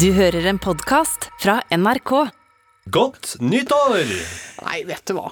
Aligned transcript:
Du 0.00 0.08
hører 0.12 0.46
en 0.50 0.58
podkast 0.60 1.28
fra 1.40 1.58
NRK. 1.72 2.12
Godt 2.92 3.36
nyttår! 3.42 4.10
Nei, 4.66 4.80
vet 4.88 5.02
du 5.08 5.14
hva. 5.16 5.30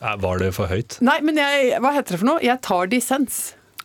Var 0.00 0.40
det 0.40 0.48
for 0.56 0.70
høyt 0.70 0.96
Nei, 1.04 1.18
men 1.20 1.36
jeg, 1.36 1.74
hva 1.84 1.90
heter 1.92 2.16
det 2.16 2.20
for 2.22 2.28
noe? 2.30 2.40
Jeg 2.44 2.56
tar 2.64 2.88
dissens. 2.90 3.40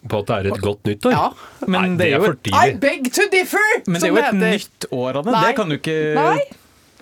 på 0.08 0.22
at 0.22 0.30
det 0.30 0.36
er 0.38 0.48
et 0.54 0.62
godt 0.64 0.86
nyttår? 0.88 1.12
Ja. 1.16 1.26
Nei, 1.66 1.82
Men 1.82 1.98
det 1.98 2.06
det 2.06 2.08
er 2.08 2.16
jo 2.16 2.30
for 2.30 2.38
et- 2.38 2.52
I 2.56 2.78
beg 2.86 3.10
to 3.12 3.26
differ! 3.34 3.66
Men 3.88 4.00
det 4.00 4.04
er 4.04 4.14
jo 4.14 4.18
et 4.22 4.26
heter. 4.30 4.54
nytt 4.56 4.88
år, 4.92 5.18
av 5.20 5.26
det. 5.26 5.34
Det 5.44 5.56
kan 5.58 5.70
du 5.70 5.76
ikke 5.78 5.98
Nei, 6.16 6.40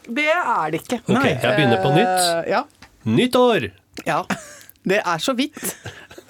det 0.07 0.27
er 0.33 0.71
det 0.73 0.81
ikke. 0.81 0.99
Ok, 1.07 1.27
jeg 1.29 1.53
begynner 1.59 1.83
på 1.83 1.93
nytt. 1.93 2.25
Uh, 2.25 2.49
ja. 2.49 2.63
Nytt 3.05 3.35
år! 3.35 3.69
ja. 4.07 4.23
Det 4.83 4.97
er 4.99 5.17
så 5.23 5.31
vidt. 5.37 5.61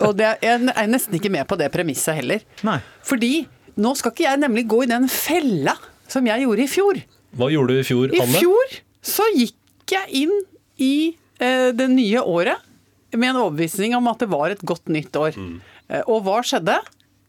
Og 0.06 0.12
det 0.18 0.26
er, 0.28 0.38
jeg 0.44 0.70
er 0.78 0.88
nesten 0.92 1.16
ikke 1.18 1.32
med 1.34 1.48
på 1.50 1.56
det 1.58 1.72
premisset 1.74 2.20
heller. 2.20 2.44
Nei. 2.62 2.76
Fordi 3.02 3.48
nå 3.82 3.96
skal 3.98 4.12
ikke 4.14 4.28
jeg 4.28 4.38
nemlig 4.44 4.68
gå 4.70 4.84
i 4.84 4.90
den 4.92 5.08
fella 5.10 5.74
som 6.14 6.30
jeg 6.30 6.46
gjorde 6.46 6.66
i 6.66 6.70
fjor. 6.72 7.02
Hva 7.34 7.50
gjorde 7.54 7.74
du 7.74 7.82
i 7.82 7.88
fjor, 7.88 8.14
Anne? 8.14 8.30
I 8.30 8.42
fjor 8.44 8.76
så 9.04 9.26
gikk 9.34 9.94
jeg 9.96 10.24
inn 10.24 10.36
i 10.82 10.94
eh, 11.42 11.70
det 11.76 11.90
nye 11.92 12.22
året 12.22 12.70
med 13.14 13.30
en 13.34 13.42
overbevisning 13.44 13.96
om 13.98 14.10
at 14.12 14.22
det 14.24 14.30
var 14.32 14.54
et 14.54 14.62
godt 14.66 14.90
nytt 14.94 15.16
år. 15.20 15.38
Mm. 15.38 15.58
Eh, 15.90 16.04
og 16.08 16.24
hva 16.28 16.42
skjedde? 16.46 16.78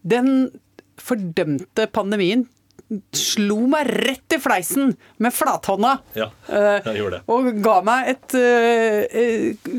Den 0.04 0.50
fordømte 1.00 1.88
pandemien 1.92 2.46
slo 3.16 3.64
meg 3.70 3.88
rett 4.04 4.36
i 4.36 4.38
fleisen 4.42 4.92
med 5.22 5.34
flathånda. 5.34 5.96
Ja, 6.18 6.28
jeg 6.84 7.00
gjorde 7.00 7.18
det. 7.18 7.22
Og 7.32 7.48
ga 7.64 7.78
meg 7.86 8.10
et 8.12 8.36
eh, 8.38 9.24
eh, 9.24 9.74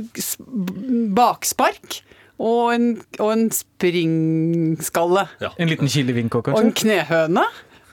bakspark 1.15 2.01
og 2.41 2.73
en, 2.73 2.87
og 3.21 3.29
en 3.31 3.45
springskalle. 3.53 5.27
Ja. 5.39 5.53
En 5.61 5.71
liten 5.71 5.91
kilevink 5.91 6.35
òg, 6.35 6.49
Og 6.51 6.59
en 6.65 6.73
knehøne. 6.75 7.45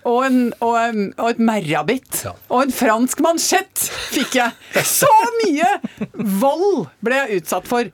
Og, 0.08 0.24
en, 0.26 0.38
og, 0.58 0.76
en, 0.80 1.12
og 1.16 1.28
et 1.30 1.42
merrabitt. 1.42 2.22
Ja. 2.26 2.32
Og 2.50 2.64
en 2.66 2.74
fransk 2.74 3.20
mansjett 3.22 3.84
fikk 4.10 4.38
jeg. 4.40 4.82
Så 4.88 5.10
mye 5.44 5.68
vold 6.42 6.88
ble 7.04 7.20
jeg 7.22 7.42
utsatt 7.42 7.68
for 7.70 7.86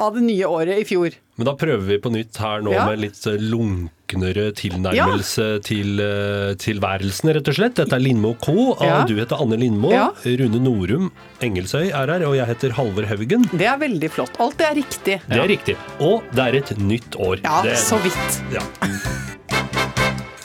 av 0.00 0.14
det 0.16 0.22
nye 0.28 0.46
året 0.48 0.78
i 0.80 0.86
fjor. 0.88 1.16
Men 1.40 1.48
da 1.48 1.54
prøver 1.56 1.86
vi 1.88 1.96
på 2.04 2.10
nytt 2.12 2.36
her 2.36 2.60
nå 2.60 2.74
Ja. 2.74 2.84
med 2.90 3.00
litt 3.00 3.18
eh, 3.26 3.40
lunknere 3.40 4.50
tilnærmelse 4.60 5.46
til 5.64 5.96
uh, 6.04 6.52
tilværelsen, 6.60 7.32
rett 7.32 7.48
og 7.48 7.56
slett. 7.56 7.78
Dette 7.80 7.96
er 7.96 8.02
Lindmo 8.04 8.34
K. 8.44 8.52
Ja. 8.84 8.98
Du 9.08 9.14
heter 9.16 9.40
Anne 9.40 9.56
Lindmo. 9.60 9.88
Ja. 9.94 10.10
Rune 10.24 10.60
Norum 10.60 11.08
Engelsøy 11.40 11.88
er 11.88 12.12
her, 12.12 12.26
og 12.28 12.36
jeg 12.36 12.46
heter 12.52 12.76
Halvor 12.76 13.08
Haugen. 13.08 13.48
Det 13.54 13.70
er 13.72 13.80
veldig 13.80 14.12
flott. 14.12 14.36
Alt 14.38 14.60
det 14.60 14.68
er 14.68 14.76
riktig. 14.82 15.16
Det 15.26 15.40
er 15.40 15.48
riktig. 15.48 15.78
Og 16.04 16.28
det 16.36 16.44
er 16.50 16.60
et 16.60 16.74
nytt 16.76 17.16
år. 17.16 17.40
Ja, 17.46 17.62
det, 17.64 17.78
så 17.80 17.96
vidt. 18.04 18.42
Ja. 18.52 18.64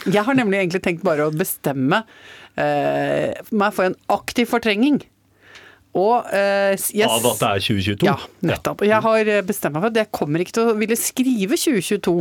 Jeg 0.06 0.24
har 0.28 0.38
nemlig 0.38 0.60
egentlig 0.62 0.84
tenkt 0.86 1.04
bare 1.06 1.28
å 1.28 1.34
bestemme 1.34 2.04
eh, 2.60 3.34
meg 3.52 3.76
for 3.76 3.90
en 3.90 3.96
aktiv 4.14 4.50
fortrenging. 4.52 5.02
Og 5.96 6.28
eh, 6.36 6.74
yes, 6.76 7.08
Av 7.08 7.24
at 7.30 7.40
det 7.40 7.50
er 7.50 7.64
2022? 7.70 8.08
Ja, 8.10 8.18
nettopp. 8.44 8.84
Jeg 8.84 9.00
har 9.06 9.30
eh, 9.32 9.42
bestemt 9.48 9.78
meg 9.78 9.86
for 9.86 9.94
at 9.94 10.00
jeg 10.02 10.12
kommer 10.16 10.44
ikke 10.44 10.58
til 10.58 10.72
å 10.74 10.76
ville 10.76 10.98
skrive 11.00 11.56
2022. 11.56 12.16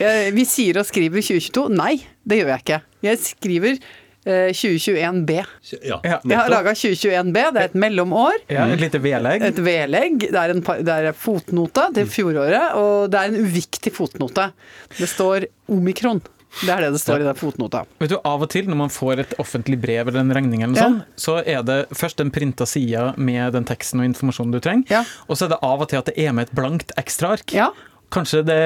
Jeg, 0.00 0.32
vi 0.34 0.44
sier 0.48 0.80
og 0.80 0.88
skriver 0.88 1.22
2022. 1.22 1.66
Nei, 1.78 1.92
det 2.26 2.40
gjør 2.40 2.50
jeg 2.56 2.64
ikke. 2.64 2.78
Jeg 3.06 3.20
skriver 3.22 3.76
eh, 3.76 4.50
2021B. 4.58 5.36
Ja, 5.86 6.00
Ja. 6.02 6.18
Jeg 6.18 6.34
har 6.40 6.50
laga 6.50 6.74
2021B, 6.74 7.38
det 7.54 7.62
er 7.62 7.70
et 7.70 7.78
mellomår. 7.86 8.42
Ja, 8.50 8.66
et 8.74 8.82
lite 8.82 8.98
vedlegg. 9.06 9.46
Et 9.52 9.62
vedlegg. 9.70 10.26
Det 10.26 10.42
er 10.42 10.56
en 10.56 10.64
det 10.90 10.98
er 10.98 11.12
fotnote 11.14 11.86
til 11.94 12.10
fjoråret, 12.10 12.74
og 12.80 13.06
det 13.14 13.22
er 13.22 13.30
en 13.30 13.46
uviktig 13.46 13.94
fotnote. 13.94 14.50
Det 14.98 15.08
står 15.14 15.46
omikron. 15.70 16.24
Det 16.60 16.68
er 16.74 16.80
det 16.82 16.92
det 16.96 17.00
står 17.00 17.22
i 17.22 17.26
den 17.28 17.36
fotnota. 17.38 17.84
Vet 18.00 18.10
du, 18.10 18.16
Av 18.26 18.42
og 18.42 18.48
til 18.50 18.66
når 18.66 18.76
man 18.76 18.90
får 18.90 19.20
et 19.22 19.34
offentlig 19.38 19.78
brev 19.80 20.08
eller 20.10 20.20
en 20.24 20.32
regning, 20.34 20.62
eller 20.64 20.74
noe 20.74 20.80
Ja. 20.82 20.88
sånt, 20.88 21.04
så 21.16 21.36
er 21.46 21.62
det 21.62 21.78
først 21.94 22.20
en 22.20 22.30
printa 22.34 22.66
sida 22.66 23.14
med 23.16 23.52
den 23.54 23.64
teksten 23.64 24.00
og 24.02 24.06
informasjonen 24.10 24.52
du 24.52 24.60
trenger, 24.60 24.90
Ja. 24.90 25.04
og 25.28 25.36
så 25.38 25.44
er 25.46 25.48
det 25.54 25.58
av 25.62 25.80
og 25.80 25.88
til 25.88 25.98
at 25.98 26.06
det 26.10 26.18
er 26.18 26.32
med 26.32 26.48
et 26.48 26.54
blankt 26.54 26.90
ekstraark. 26.98 27.52
Ja. 27.54 27.70
Kanskje 28.10 28.42
det 28.44 28.58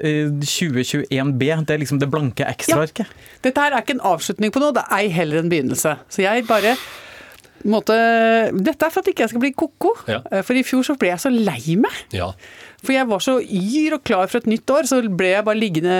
eh, 0.00 0.30
2021B, 0.40 1.44
det 1.66 1.74
er 1.74 1.82
liksom 1.82 1.98
det 2.00 2.08
blanke 2.10 2.46
ekstraarket. 2.48 3.06
Dette 3.44 3.60
her 3.60 3.72
er 3.76 3.82
ikke 3.84 3.98
en 3.98 4.06
avslutning 4.14 4.50
på 4.54 4.62
noe, 4.62 4.72
det 4.72 4.84
er 4.88 4.96
ei 5.02 5.08
heller 5.12 5.42
en 5.42 5.50
begynnelse. 5.52 5.98
Så 6.08 6.22
jeg 6.24 6.46
bare 6.48 6.76
på 7.58 7.68
måte, 7.74 7.92
Dette 8.54 8.86
er 8.86 8.90
for 8.94 9.02
at 9.02 9.08
ikke 9.10 9.24
jeg 9.26 9.32
skal 9.32 9.40
bli 9.42 9.50
ko-ko. 9.52 9.90
Ja. 10.06 10.20
Eh, 10.30 10.42
For 10.46 10.54
i 10.54 10.62
fjor 10.62 10.84
så 10.86 10.94
ble 10.96 11.08
jeg 11.10 11.18
så 11.18 11.30
lei 11.34 11.74
meg. 11.76 11.92
Ja. 12.14 12.30
For 12.78 12.94
jeg 12.94 13.08
var 13.10 13.18
så 13.24 13.32
yr 13.42 13.96
og 13.96 14.04
klar 14.06 14.28
for 14.30 14.38
et 14.38 14.46
nytt 14.46 14.70
år, 14.70 14.86
så 14.86 15.00
ble 15.02 15.32
jeg 15.32 15.44
bare 15.48 15.58
liggende 15.58 15.94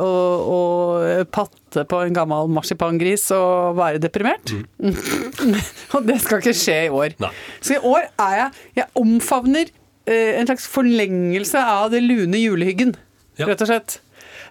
og, 0.00 0.46
og 0.54 1.26
patte 1.34 1.84
på 1.90 1.98
en 2.06 2.16
gammel 2.16 2.48
marsipangris 2.56 3.26
og 3.36 3.76
være 3.76 4.00
deprimert. 4.00 4.54
og 5.94 6.06
det 6.08 6.16
skal 6.24 6.40
ikke 6.40 6.56
skje 6.56 6.78
i 6.86 6.90
år. 6.94 7.14
Nei. 7.20 7.30
Så 7.60 7.76
i 7.76 7.82
år 7.84 8.08
er 8.24 8.34
jeg 8.40 8.50
Jeg 8.80 8.88
omfavner 9.02 9.68
eh, 10.08 10.38
en 10.40 10.48
slags 10.48 10.66
forlengelse 10.72 11.60
av 11.60 11.90
det 11.92 12.00
lune 12.06 12.40
julehyggen, 12.40 12.96
Ja. 13.38 13.46
rett 13.46 13.60
og 13.62 13.68
slett. 13.70 14.00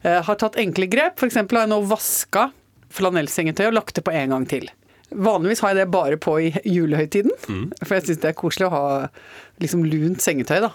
Jeg 0.05 0.21
har 0.29 0.37
tatt 0.39 0.55
enkle 0.61 0.85
grep. 0.87 1.17
F.eks. 1.19 1.35
har 1.41 1.49
jeg 1.65 1.71
nå 1.73 1.81
vaska 1.89 2.51
flanellsengetøy 2.93 3.65
og 3.71 3.73
lagt 3.81 3.97
det 3.97 4.05
på 4.07 4.13
en 4.15 4.29
gang 4.31 4.45
til. 4.47 4.69
Vanligvis 5.11 5.59
har 5.63 5.73
jeg 5.73 5.81
det 5.81 5.91
bare 5.91 6.17
på 6.21 6.37
i 6.45 6.51
julehøytiden, 6.63 7.33
Mm. 7.49 7.71
for 7.83 7.95
jeg 7.97 8.03
syns 8.05 8.21
det 8.21 8.29
er 8.29 8.37
koselig 8.37 8.67
å 8.69 8.75
ha 8.75 9.07
liksom 9.59 9.83
lunt 9.89 10.21
sengetøy. 10.23 10.61
da 10.61 10.71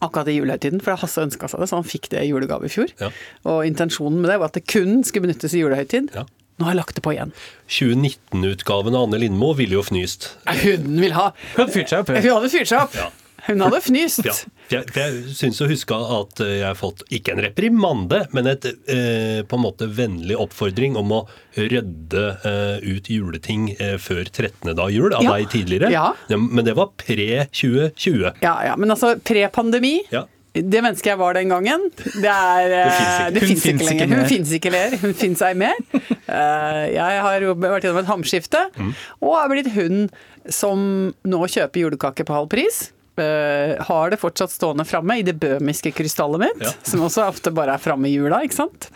akkurat 0.00 0.30
i 0.30 0.36
julehøytiden, 0.38 0.82
for 0.84 0.98
Hasse 0.98 1.24
ønska 1.24 1.50
seg 1.50 1.62
det, 1.62 1.68
så 1.70 1.78
han 1.80 1.88
fikk 1.88 2.08
det 2.14 2.22
i 2.24 2.30
julegave 2.30 2.68
i 2.68 2.72
fjor. 2.72 2.92
Ja. 3.02 3.10
Og 3.48 3.66
intensjonen 3.68 4.22
med 4.22 4.32
det 4.32 4.38
var 4.42 4.52
at 4.52 4.58
det 4.58 4.64
kun 4.70 5.02
skulle 5.06 5.28
benyttes 5.28 5.56
i 5.56 5.62
julehøytid. 5.62 6.12
Ja. 6.16 6.26
Nå 6.60 6.68
har 6.68 6.74
jeg 6.74 6.82
lagt 6.82 6.98
det 6.98 7.02
på 7.02 7.14
igjen. 7.14 7.32
2019-utgaven 7.72 8.94
av 8.94 9.08
Anne 9.08 9.18
Lindmo 9.22 9.52
ville 9.58 9.78
jo 9.78 9.84
fnyst. 9.86 10.32
Hun 10.62 11.00
vil 11.00 11.14
ha 11.16 11.32
Hun 11.32 11.64
hadde 11.64 11.74
fyrt 11.74 11.90
seg 11.90 12.04
opp. 12.04 12.12
Hun 12.12 12.28
hadde 12.36 12.52
fyrt 12.52 12.70
seg 12.70 12.84
opp. 12.84 12.96
Ja. 12.98 13.08
Hun 13.46 13.60
hadde 13.64 13.80
fnyst. 13.82 14.22
Ja, 14.24 14.32
for 14.68 14.76
jeg, 14.76 14.84
for 14.92 15.00
jeg 15.02 15.34
syns 15.34 15.58
å 15.64 15.66
huske 15.70 15.96
at 16.16 16.42
jeg 16.46 16.62
har 16.62 16.76
fått 16.78 17.02
ikke 17.10 17.32
en 17.34 17.42
reprimande, 17.42 18.20
men 18.32 18.46
et 18.52 18.68
eh, 18.70 19.40
på 19.48 19.58
en 19.58 19.64
måte 19.64 19.88
vennlig 19.90 20.36
oppfordring 20.38 20.94
om 21.00 21.10
å 21.16 21.20
rydde 21.58 22.22
eh, 22.46 22.76
ut 22.94 23.10
juleting 23.10 23.72
eh, 23.78 23.96
før 23.98 24.22
13. 24.30 24.70
dag 24.78 24.92
jul 24.94 25.10
av 25.12 25.24
Ja. 25.26 25.34
deg 25.36 25.50
tidligere. 25.50 25.90
Ja. 25.90 26.12
Men 26.30 26.64
det 26.64 26.76
var 26.78 26.92
pre-2020. 27.02 28.38
Ja, 28.46 28.54
ja, 28.70 28.76
men 28.78 28.90
altså 28.94 29.16
pre-pandemi 29.20 29.98
Ja. 30.12 30.26
Det 30.52 30.82
mennesket 30.84 31.14
jeg 31.14 31.16
var 31.16 31.32
den 31.32 31.48
gangen, 31.48 31.86
det 32.20 32.28
er 32.28 33.30
Det 33.32 33.40
finnes 33.40 33.62
eh, 33.64 33.72
ikke. 33.72 33.84
Ikke 33.86 33.86
lenger. 33.88 34.18
Hun 34.20 34.26
finnes 34.28 34.50
ikke 34.58 34.72
lenger. 34.74 34.98
Hun 35.00 35.14
fins 35.16 35.40
ei 35.48 35.54
mer. 35.56 35.78
Eh, 35.96 36.82
Jeg 36.92 37.22
har 37.24 37.40
jo 37.40 37.54
vært 37.56 37.86
gjennom 37.86 38.02
et 38.02 38.10
hamskifte, 38.10 38.60
Mm. 38.76 38.90
og 39.24 39.32
er 39.40 39.48
blitt 39.48 39.70
hun 39.72 40.10
som 40.52 41.14
nå 41.24 41.40
kjøper 41.48 41.80
julekake 41.86 42.26
på 42.28 42.36
halv 42.36 42.50
pris. 42.52 42.90
Eh, 43.20 43.76
har 43.84 44.08
det 44.10 44.16
fortsatt 44.22 44.50
stående 44.54 44.86
framme 44.88 45.18
i 45.20 45.24
det 45.26 45.34
bøhmiske 45.36 45.90
krystallet 45.92 46.40
mitt, 46.40 46.62
Ja. 46.64 46.70
som 46.82 47.02
også 47.04 47.26
ofte 47.28 47.52
bare 47.52 47.74
er 47.74 47.82
framme 47.82 48.08
i 48.08 48.14
jula, 48.14 48.38
ikke 48.46 48.56
sant. 48.56 48.88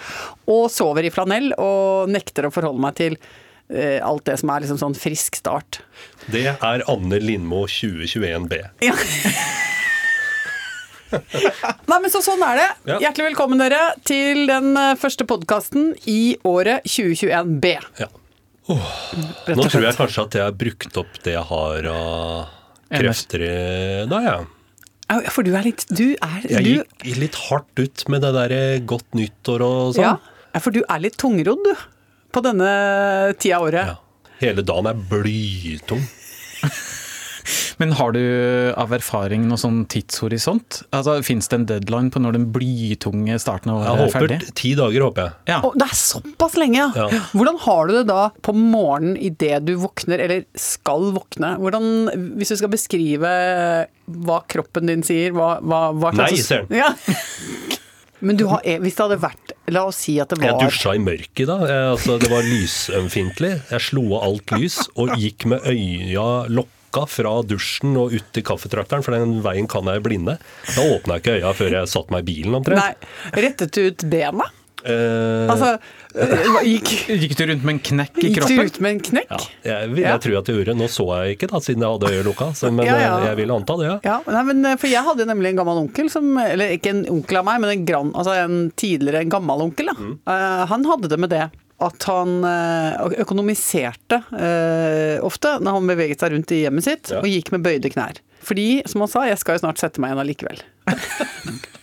Og 0.48 0.70
sover 0.72 1.04
i 1.04 1.10
flanell 1.12 1.52
og 1.58 2.08
nekter 2.08 2.48
å 2.48 2.52
forholde 2.54 2.80
meg 2.80 2.94
til 2.96 3.18
eh, 3.68 4.00
alt 4.00 4.24
det 4.24 4.38
som 4.40 4.48
er 4.54 4.60
liksom 4.64 4.78
sånn 4.80 4.96
frisk 4.96 5.36
start. 5.36 5.80
Det 6.32 6.46
er 6.46 6.82
Anne 6.88 7.18
Lindmo 7.20 7.66
2021B. 7.66 8.62
Ja. 8.86 8.94
Nei, 11.86 11.98
men 12.00 12.10
så 12.10 12.20
sånn 12.24 12.42
er 12.42 12.56
det. 12.58 12.68
Ja. 12.90 12.98
Hjertelig 13.04 13.28
velkommen 13.30 13.60
dere 13.60 13.82
til 14.06 14.46
den 14.50 14.72
eh, 14.80 14.94
første 14.98 15.26
podkasten 15.28 15.92
i 16.10 16.36
året 16.46 16.84
2021B. 16.88 17.76
Ja. 18.00 18.08
Oh. 18.66 18.82
Nå 19.46 19.68
tror 19.70 19.84
jeg 19.84 19.94
kanskje 19.94 20.24
at 20.26 20.34
jeg 20.40 20.42
har 20.48 20.56
brukt 20.58 20.96
opp 20.98 21.20
det 21.22 21.36
jeg 21.36 21.44
har 21.52 21.86
av. 21.92 22.54
krefter 22.92 23.42
i 23.46 23.54
dag, 24.10 24.26
ja. 24.26 24.36
For 25.30 25.46
du 25.46 25.52
er 25.54 25.62
litt 25.62 25.84
Du 25.86 26.16
er 26.18 26.46
Jeg 26.50 26.64
du, 26.66 26.70
gikk 27.06 27.18
litt 27.20 27.36
hardt 27.46 27.78
ut 27.78 28.02
med 28.10 28.24
det 28.26 28.32
derre 28.34 28.62
godt 28.90 29.14
nyttår 29.14 29.62
og 29.62 29.94
sånn. 29.94 30.02
ja, 30.02 30.16
ja, 30.50 30.62
for 30.64 30.74
du 30.74 30.80
er 30.82 31.02
litt 31.04 31.14
tungrodd, 31.20 31.62
du. 31.62 31.84
På 32.34 32.42
denne 32.42 32.70
tida 33.38 33.60
av 33.60 33.68
året. 33.68 33.92
Ja. 33.94 34.32
Hele 34.40 34.64
dagen 34.66 34.88
er 34.90 34.98
blytung. 35.10 36.02
Men 37.76 37.92
har 37.98 38.12
du 38.16 38.20
av 38.80 38.92
erfaring 38.96 39.44
noe 39.50 39.60
sånn 39.60 39.82
tidshorisont? 39.92 40.80
Altså, 40.96 41.18
Fins 41.26 41.50
det 41.52 41.58
en 41.58 41.66
deadline 41.68 42.12
på 42.12 42.22
når 42.24 42.38
den 42.38 42.46
blytunge 42.54 43.36
starten 43.42 43.72
av 43.74 43.82
året 43.82 44.06
er 44.06 44.14
ferdig? 44.14 44.38
Jeg 44.38 44.46
håper 44.46 44.58
ti 44.62 44.72
dager, 44.78 45.04
håper 45.08 45.26
jeg. 45.26 45.34
Ja. 45.52 45.58
Oh, 45.66 45.76
det 45.76 45.88
er 45.90 45.98
såpass 46.00 46.56
lenge, 46.60 46.80
ja. 46.80 47.08
Ja. 47.12 47.22
Hvordan 47.36 47.60
har 47.66 47.90
du 47.90 47.94
det 47.98 48.04
da 48.08 48.22
på 48.46 48.56
morgenen 48.56 49.18
idet 49.20 49.60
du 49.68 49.74
våkner, 49.82 50.22
eller 50.24 50.46
skal 50.56 51.10
våkne? 51.16 51.56
Hvordan, 51.60 51.90
Hvis 52.40 52.54
du 52.54 52.60
skal 52.62 52.72
beskrive 52.72 53.34
hva 54.06 54.40
kroppen 54.48 54.88
din 54.88 55.04
sier, 55.04 55.34
hva, 55.36 55.56
hva, 55.60 55.90
hva 55.92 56.14
Nei, 56.16 56.30
sier 56.32 56.64
den. 56.64 56.80
Ja. 56.80 56.94
Men 58.26 58.38
du 58.40 58.46
har, 58.48 58.62
eh, 58.64 58.78
hvis 58.80 58.96
det 58.96 59.04
hadde 59.04 59.20
vært 59.20 59.52
La 59.74 59.82
oss 59.90 59.98
si 60.06 60.14
at 60.22 60.30
det 60.30 60.38
var 60.40 60.54
Jeg 60.54 60.70
dusja 60.70 60.94
i 60.96 61.00
mørket 61.02 61.48
da. 61.50 61.56
Jeg, 61.68 61.88
altså, 61.90 62.16
det 62.22 62.30
var 62.30 62.46
lysømfintlig. 62.46 63.52
Jeg 63.72 63.84
slo 63.88 64.04
av 64.14 64.28
alt 64.28 64.54
lys 64.56 64.78
og 64.94 65.12
gikk 65.18 65.48
med 65.50 65.66
øya 65.68 66.26
lokka 66.48 66.75
fra 67.04 67.42
dusjen 67.44 67.92
og 68.00 68.16
ut 68.16 68.32
til 68.32 68.42
kaffetrakteren, 68.48 69.04
for 69.04 69.12
den 69.12 69.42
veien 69.44 69.68
kan 69.68 69.84
jeg 69.92 70.00
blinde. 70.06 70.38
Da 70.72 70.80
åpna 70.96 71.18
jeg 71.18 71.26
ikke 71.26 71.36
øya 71.42 71.52
før 71.58 71.76
jeg 71.82 71.92
satte 71.92 72.10
meg 72.16 72.24
i 72.24 72.30
bilen 72.32 72.56
omtrent. 72.56 72.80
Nei, 72.80 73.42
rettet 73.44 73.76
du 73.76 73.82
ut 73.90 74.06
bena? 74.08 74.48
Eh, 74.86 75.48
Altså, 75.50 75.72
øh, 76.14 76.58
gikk, 76.62 76.90
Gikk 77.22 77.32
du 77.38 77.42
rundt 77.50 77.64
med 77.66 77.72
en 77.74 77.80
knekk 77.88 78.20
i 78.22 78.28
kroppen? 78.36 78.56
gikk 78.56 78.60
du 78.60 78.62
ut 78.70 78.80
med 78.84 78.90
en 78.92 79.00
knekk? 79.08 79.32
ja, 79.66 79.80
jeg, 79.80 79.90
vil- 79.90 80.04
Ja. 80.04 80.12
jeg 80.14 80.20
tror 80.22 80.36
at 80.38 80.46
jeg 80.52 80.56
gjorde. 80.60 80.76
Nå 80.78 80.86
så 80.92 81.06
jeg 81.24 81.36
ikke, 81.36 81.48
da, 81.50 81.58
siden 81.64 81.82
jeg 81.82 81.90
hadde 81.96 82.12
øyet 82.14 82.24
lukka, 82.28 82.48
så, 82.54 82.70
men 82.72 82.86
Ja, 82.86 82.94
ja. 83.02 83.18
eh, 83.18 83.26
jeg 83.32 83.36
vil 83.40 83.50
anta 83.56 83.76
det, 83.80 83.88
ja. 83.90 83.96
Ja, 84.06 84.16
nei, 84.30 84.42
men 84.52 84.64
eh, 84.64 84.76
for 84.78 84.86
jeg 84.92 85.02
hadde 85.08 85.26
nemlig 85.26 85.50
en 85.50 85.56
gammel 85.62 85.82
onkel 85.82 86.10
som 86.12 86.28
Eller 86.38 86.76
ikke 86.78 86.92
en 86.94 87.04
onkel 87.18 87.40
av 87.42 87.44
meg, 87.50 87.60
men 87.64 87.70
en, 87.74 87.84
gran, 87.88 88.12
altså 88.14 88.36
en 88.44 88.70
tidligere 88.78 89.24
en 89.26 89.32
gammel 89.34 89.66
onkel. 89.66 89.90
Da. 89.90 90.10
Eh, 90.36 90.66
han 90.70 90.84
hadde 90.86 91.08
det 91.10 91.18
med 91.18 91.30
det 91.34 91.44
at 91.84 92.06
han 92.08 92.38
eh, 92.48 93.20
økonomiserte 93.20 94.22
eh, 94.32 95.18
ofte 95.24 95.58
når 95.60 95.76
han 95.76 95.90
beveget 95.90 96.22
seg 96.22 96.32
rundt 96.32 96.54
i 96.56 96.62
hjemmet 96.64 96.86
sitt 96.86 97.10
Ja. 97.12 97.18
og 97.20 97.28
gikk 97.28 97.50
med 97.52 97.64
bøyde 97.66 97.90
knær. 97.92 98.20
Fordi, 98.46 98.82
som 98.88 99.02
han 99.04 99.10
sa, 99.12 99.24
jeg 99.28 99.36
skal 99.42 99.58
jo 99.58 99.64
snart 99.64 99.80
sette 99.82 100.00
meg 100.00 100.12
igjen 100.14 100.22
allikevel. 100.24 100.62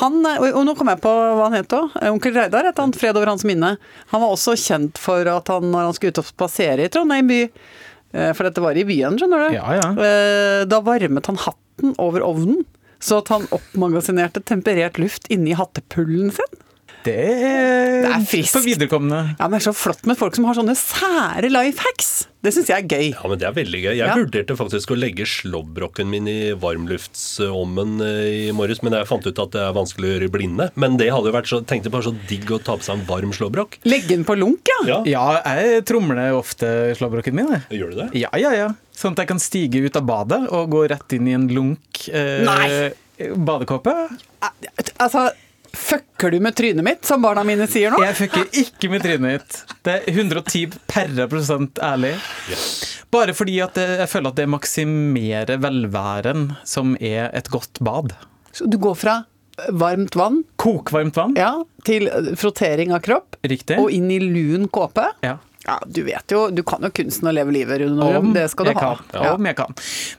Han, 0.00 0.16
eh, 0.26 0.40
og 0.56 0.64
nå 0.66 0.74
kom 0.78 0.88
jeg 0.90 1.00
på 1.04 1.10
hva 1.12 1.46
han 1.46 1.56
het 1.58 1.72
òg. 1.76 1.92
Onkel 2.10 2.34
Reidar 2.36 2.66
het 2.66 2.78
han. 2.80 2.92
Fred 2.96 3.16
over 3.18 3.30
hans 3.30 3.44
minne. 3.46 3.74
Han 4.10 4.22
var 4.22 4.32
også 4.32 4.54
kjent 4.58 4.98
for 5.00 5.28
at 5.30 5.50
han 5.52 5.68
når 5.72 5.88
han 5.90 5.96
skulle 5.96 6.14
ut 6.14 6.20
og 6.24 6.28
spasere 6.28 6.86
i 6.86 6.90
Trondheim 6.92 7.28
by 7.30 7.40
eh, 7.44 8.30
For 8.34 8.48
dette 8.48 8.64
var 8.64 8.76
i 8.80 8.84
byen, 8.88 9.18
skjønner 9.20 9.44
du. 9.46 9.56
Ja, 9.58 9.76
ja. 9.78 9.90
Da 10.70 10.80
varmet 10.84 11.28
han 11.30 11.38
hatten 11.44 11.94
over 12.02 12.24
ovnen, 12.26 12.64
så 13.04 13.20
at 13.20 13.28
han 13.32 13.44
oppmagasinerte 13.54 14.40
temperert 14.48 14.98
luft 15.02 15.28
inni 15.32 15.54
hattepullen 15.58 16.32
sin. 16.34 16.60
Det 17.04 17.14
er, 17.14 18.02
Det 18.04 18.10
er 18.14 18.22
friskt. 18.24 18.52
for 18.54 18.64
viderekomne. 18.64 19.18
Ja, 19.38 19.46
men 19.48 19.58
Det 19.58 19.66
er 19.66 19.72
så 19.72 19.76
flott 19.76 20.06
med 20.08 20.16
folk 20.16 20.34
som 20.38 20.44
har 20.48 20.54
sånne 20.56 20.72
sære 20.78 21.50
life 21.52 21.78
hacks. 21.84 22.12
Det 22.44 22.52
syns 22.52 22.68
jeg 22.68 22.84
er 22.84 22.88
gøy. 22.88 23.06
Ja, 23.12 23.28
men 23.28 23.38
Det 23.38 23.46
er 23.48 23.52
veldig 23.56 23.80
gøy. 23.82 23.94
Jeg 23.96 24.08
Ja. 24.08 24.14
vurderte 24.16 24.56
faktisk 24.56 24.88
å 24.92 24.96
legge 24.98 25.24
slåbroken 25.28 26.08
min 26.08 26.26
i 26.28 26.52
varmluftsovnen 26.52 28.00
eh, 28.04 28.48
i 28.48 28.52
morges, 28.52 28.82
men 28.82 28.92
jeg 28.96 29.06
fant 29.08 29.26
ut 29.26 29.38
at 29.38 29.50
det 29.54 29.60
er 29.60 29.72
vanskelig 29.76 30.08
å 30.08 30.12
gjøre 30.14 30.28
i 30.28 30.32
blinde. 30.34 30.70
Men 30.76 30.96
det 31.00 31.10
hadde 31.12 31.30
jo 31.30 31.36
vært 31.36 31.48
så, 31.52 31.60
tenkte 31.64 31.90
bare 31.92 32.02
så 32.08 32.14
digg 32.28 32.50
å 32.50 32.58
ta 32.62 32.76
på 32.76 32.82
seg 32.84 32.98
en 33.00 33.06
varm 33.08 33.32
slåbrok. 33.36 33.78
Legge 33.84 34.08
den 34.14 34.24
på 34.24 34.36
lunk, 34.38 34.64
ja. 34.68 34.80
Ja, 34.86 35.02
Ja, 35.04 35.56
jeg 35.56 35.84
tromler 35.86 36.32
ofte 36.36 36.94
slåbroken 36.96 37.32
min. 37.34 37.48
jeg. 37.52 37.80
Gjør 37.80 37.90
du 37.90 37.96
det? 38.02 38.08
Ja, 38.20 38.28
ja, 38.36 38.50
ja. 38.52 38.68
Sånn 38.94 39.12
at 39.12 39.18
jeg 39.24 39.28
kan 39.28 39.38
stige 39.42 39.84
ut 39.84 39.96
av 39.96 40.04
badet 40.06 40.42
og 40.52 40.70
gå 40.70 40.88
rett 40.88 41.12
inn 41.16 41.28
i 41.28 41.32
en 41.34 41.48
lunk 41.48 42.08
eh, 42.12 42.44
Nei. 42.44 42.92
badekåpe. 43.36 43.92
Altså, 44.98 45.30
fucker 45.76 46.30
du 46.34 46.38
med 46.40 46.54
trynet 46.56 46.84
mitt, 46.86 47.04
som 47.06 47.22
barna 47.24 47.44
mine 47.46 47.66
sier 47.70 47.92
nå? 47.94 48.00
Jeg 48.04 48.16
fucker 48.18 48.48
ikke 48.64 48.90
med 48.92 49.04
trynet 49.04 49.24
mitt. 49.24 49.60
Det 49.84 49.98
er 50.00 50.08
110 50.14 50.74
perre 50.90 51.26
prosent 51.30 51.78
ærlig. 51.84 52.14
Bare 53.14 53.34
fordi 53.36 53.58
at 53.64 53.78
jeg, 53.78 54.08
føler 54.10 54.32
at 54.32 54.40
det 54.40 54.48
maksimerer 54.50 55.60
velværen, 55.62 56.48
som 56.66 56.96
er 57.00 57.30
et 57.36 57.50
godt 57.52 57.78
bad. 57.84 58.14
Så 58.54 58.66
du 58.70 58.78
går 58.82 58.96
fra 58.98 59.16
varmt 59.70 60.16
vann 60.18 60.40
Kokvarmt 60.58 61.14
vann. 61.16 61.36
ja, 61.38 61.52
til 61.86 62.08
frottering 62.40 62.90
av 62.94 63.04
kropp 63.06 63.36
Riktig. 63.46 63.76
og 63.78 63.92
inn 63.94 64.10
i 64.10 64.18
lun 64.18 64.66
kåpe. 64.68 65.04
Ja. 65.22 65.36
Ja, 65.64 65.78
du 65.86 66.02
vet 66.04 66.28
jo, 66.34 66.50
du 66.52 66.60
kan 66.66 66.82
jo 66.84 66.90
kunsten 66.92 67.28
å 67.30 67.32
leve 67.32 67.52
livet, 67.54 67.80
Rune 67.80 68.08
Om, 68.18 68.32
Det 68.36 68.42
skal 68.52 68.68
du 68.68 68.72
ha. 68.76 68.80
Kan. 68.98 69.04
Ja. 69.16 69.32
Om 69.34 69.46
jeg 69.48 69.56
kan. 69.56 69.72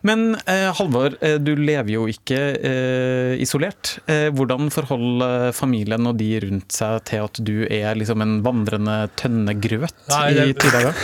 Men 0.08 0.24
eh, 0.46 0.72
Halvor, 0.74 1.18
eh, 1.22 1.36
du 1.38 1.52
lever 1.60 1.92
jo 1.94 2.08
ikke 2.10 2.40
eh, 2.58 3.36
isolert. 3.44 4.00
Eh, 4.10 4.32
hvordan 4.34 4.72
forholder 4.74 5.52
familien 5.54 6.10
og 6.10 6.18
de 6.18 6.32
rundt 6.48 6.74
seg 6.74 7.04
til 7.12 7.28
at 7.28 7.42
du 7.46 7.54
er 7.70 7.94
liksom 8.00 8.26
en 8.26 8.40
vandrende 8.46 8.98
tønnegrøt 9.22 9.94
Nei, 10.10 10.26
i 10.32 10.40
det- 10.42 10.60
ti 10.64 10.74
dager? 10.74 10.98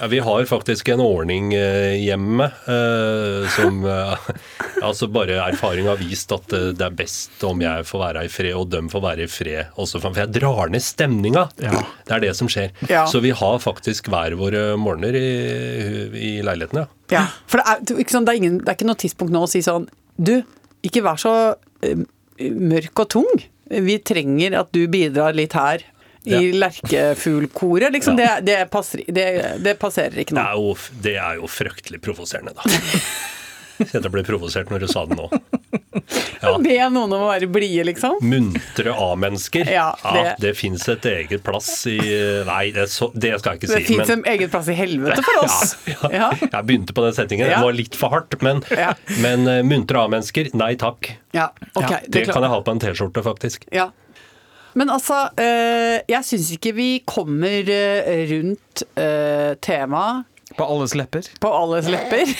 Ja, 0.00 0.06
vi 0.06 0.18
har 0.18 0.44
faktisk 0.48 0.88
en 0.88 1.00
ordning 1.00 1.52
eh, 1.54 1.94
hjemme 2.00 2.44
eh, 2.44 3.48
som 3.52 3.84
eh, 3.84 4.30
Altså 4.84 5.08
bare 5.12 5.36
erfaring 5.44 5.88
har 5.88 6.00
vist 6.00 6.32
at 6.34 6.50
det 6.50 6.84
er 6.84 6.96
best 6.96 7.44
om 7.46 7.62
jeg 7.62 7.86
får 7.88 8.02
være 8.02 8.24
i 8.26 8.30
fred, 8.32 8.52
og 8.58 8.68
dem 8.72 8.90
får 8.92 9.02
være 9.04 9.24
i 9.24 9.30
fred 9.30 9.78
også. 9.80 10.00
For 10.02 10.18
jeg 10.20 10.32
drar 10.34 10.72
ned 10.72 10.84
stemninga. 10.84 11.46
Ja. 11.62 11.80
Det 12.04 12.16
er 12.16 12.24
det 12.26 12.34
som 12.36 12.50
skjer. 12.52 12.74
Ja. 12.90 13.06
Så 13.08 13.22
vi 13.24 13.32
har 13.32 13.62
faktisk 13.64 14.10
hver 14.12 14.36
våre 14.36 14.74
morgener 14.80 15.16
i, 15.16 15.30
i 16.20 16.32
leiligheten, 16.44 16.82
ja. 16.82 16.90
Ja, 17.14 17.24
for 17.48 17.60
det 17.60 17.72
er, 17.72 18.02
ikke 18.02 18.16
sånn, 18.16 18.28
det, 18.28 18.34
er 18.34 18.42
ingen, 18.42 18.60
det 18.60 18.68
er 18.68 18.76
ikke 18.76 18.90
noe 18.90 19.00
tidspunkt 19.00 19.32
nå 19.32 19.44
å 19.44 19.48
si 19.50 19.60
sånn 19.64 19.84
Du, 20.16 20.36
ikke 20.84 21.04
vær 21.04 21.20
så 21.20 21.34
mørk 22.40 23.04
og 23.06 23.10
tung. 23.16 23.44
Vi 23.64 23.98
trenger 24.04 24.58
at 24.60 24.72
du 24.76 24.84
bidrar 24.92 25.36
litt 25.36 25.56
her. 25.56 25.84
I 26.24 26.32
Ja. 26.32 26.40
lerkefuglkoret. 26.64 27.92
Liksom, 27.92 28.18
Ja. 28.18 28.40
det, 28.40 28.46
det, 28.46 28.70
passer, 28.70 29.02
det, 29.08 29.28
det 29.64 29.78
passerer 29.78 30.18
ikke 30.24 30.34
nå. 30.38 30.44
Det, 30.44 31.02
det 31.02 31.16
er 31.20 31.34
jo 31.42 31.46
fryktelig 31.50 32.00
provoserende, 32.04 32.54
da. 32.56 32.62
Jeg 33.90 34.06
ble 34.06 34.22
provosert 34.22 34.68
når 34.70 34.84
du 34.84 34.86
sa 34.86 35.02
det 35.10 35.16
nå. 35.18 35.24
Ja. 36.44 36.52
Be 36.62 36.76
noen 36.94 37.10
om 37.10 37.24
å 37.24 37.26
være 37.32 37.48
blide, 37.50 37.82
liksom. 37.88 38.20
Muntre 38.22 38.92
A-mennesker. 38.94 39.66
Ja, 39.72 39.88
det- 40.12 40.22
ja, 40.24 40.34
det 40.38 40.52
fins 40.56 40.84
et 40.92 41.02
eget 41.10 41.42
plass 41.42 41.86
i 41.90 41.96
Nei, 42.46 42.70
det, 42.70 42.84
er 42.84 42.86
så, 42.92 43.08
det 43.18 43.32
skal 43.40 43.56
jeg 43.56 43.62
ikke 43.64 43.70
si. 43.72 43.80
Det 43.80 43.86
fins 43.88 44.10
en 44.14 44.22
eget 44.30 44.52
plass 44.52 44.68
i 44.70 44.76
helvete 44.78 45.24
for 45.26 45.42
oss. 45.42 45.74
Ja, 45.90 46.10
Ja. 46.12 46.30
Jeg 46.40 46.66
begynte 46.68 46.94
på 46.94 47.02
den 47.02 47.16
settingen. 47.18 47.48
Det 47.50 47.58
var 47.64 47.72
litt 47.74 47.96
for 47.98 48.14
hardt. 48.14 48.38
Men, 48.46 48.62
men 49.24 49.48
eh, 49.50 49.62
muntre 49.66 50.04
A-mennesker, 50.06 50.52
nei 50.54 50.74
takk. 50.78 51.10
Ja, 51.34 51.48
ok. 51.74 51.88
Det, 52.06 52.12
Det 52.14 52.28
er 52.28 52.32
kan 52.32 52.46
jeg 52.46 52.54
ha 52.54 52.60
på 52.62 52.70
en 52.76 52.78
T-skjorte, 52.86 53.24
faktisk. 53.26 53.66
Ja. 53.74 53.90
Men 54.74 54.90
altså, 54.90 55.28
eh, 55.38 56.00
jeg 56.10 56.26
syns 56.26 56.50
ikke 56.56 56.72
vi 56.74 56.88
kommer 57.06 57.68
eh, 57.70 58.24
rundt 58.32 58.82
eh, 58.98 59.54
temaet 59.62 60.24
På 60.58 60.66
alles 60.70 60.94
lepper. 60.98 61.28
på 61.40 61.50
alles 61.54 61.88
lepper. 61.90 62.30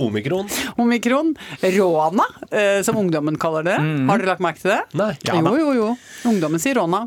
Omikron? 0.00 0.48
Omikron. 0.80 1.34
Råna, 1.60 2.24
eh, 2.50 2.82
som 2.86 2.96
ungdommen 3.00 3.36
kaller 3.40 3.66
det. 3.66 3.76
Har 3.80 4.18
dere 4.22 4.30
lagt 4.34 4.44
merke 4.44 4.62
til 4.62 4.72
det? 4.74 4.82
Nei. 4.96 5.12
Ja 5.26 5.40
da. 5.40 5.52
jo, 5.56 5.70
jo, 5.70 5.72
jo. 5.80 5.88
Ungdommen 6.30 6.62
sier 6.62 6.78
råna. 6.78 7.06